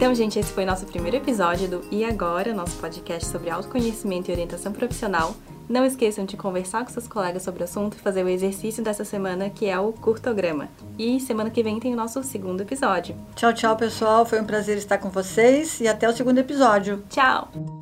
Então, 0.00 0.14
gente, 0.14 0.38
esse 0.38 0.50
foi 0.50 0.64
nosso 0.64 0.86
primeiro 0.86 1.18
episódio 1.18 1.68
do 1.68 1.84
E 1.90 2.06
Agora, 2.06 2.54
nosso 2.54 2.74
podcast 2.78 3.28
sobre 3.28 3.50
autoconhecimento 3.50 4.30
e 4.30 4.32
orientação 4.32 4.72
profissional. 4.72 5.36
Não 5.68 5.84
esqueçam 5.84 6.24
de 6.24 6.38
conversar 6.38 6.86
com 6.86 6.90
seus 6.90 7.06
colegas 7.06 7.42
sobre 7.42 7.60
o 7.60 7.64
assunto 7.64 7.98
e 7.98 8.00
fazer 8.00 8.24
o 8.24 8.28
exercício 8.30 8.82
dessa 8.82 9.04
semana, 9.04 9.50
que 9.50 9.66
é 9.66 9.78
o 9.78 9.92
curtograma. 9.92 10.70
E 10.98 11.20
semana 11.20 11.50
que 11.50 11.62
vem 11.62 11.78
tem 11.78 11.92
o 11.92 11.96
nosso 11.96 12.22
segundo 12.22 12.62
episódio. 12.62 13.14
Tchau, 13.36 13.52
tchau, 13.52 13.76
pessoal. 13.76 14.24
Foi 14.24 14.40
um 14.40 14.46
prazer 14.46 14.78
estar 14.78 14.96
com 14.96 15.10
vocês 15.10 15.82
e 15.82 15.86
até 15.86 16.08
o 16.08 16.16
segundo 16.16 16.38
episódio. 16.38 17.04
Tchau! 17.10 17.79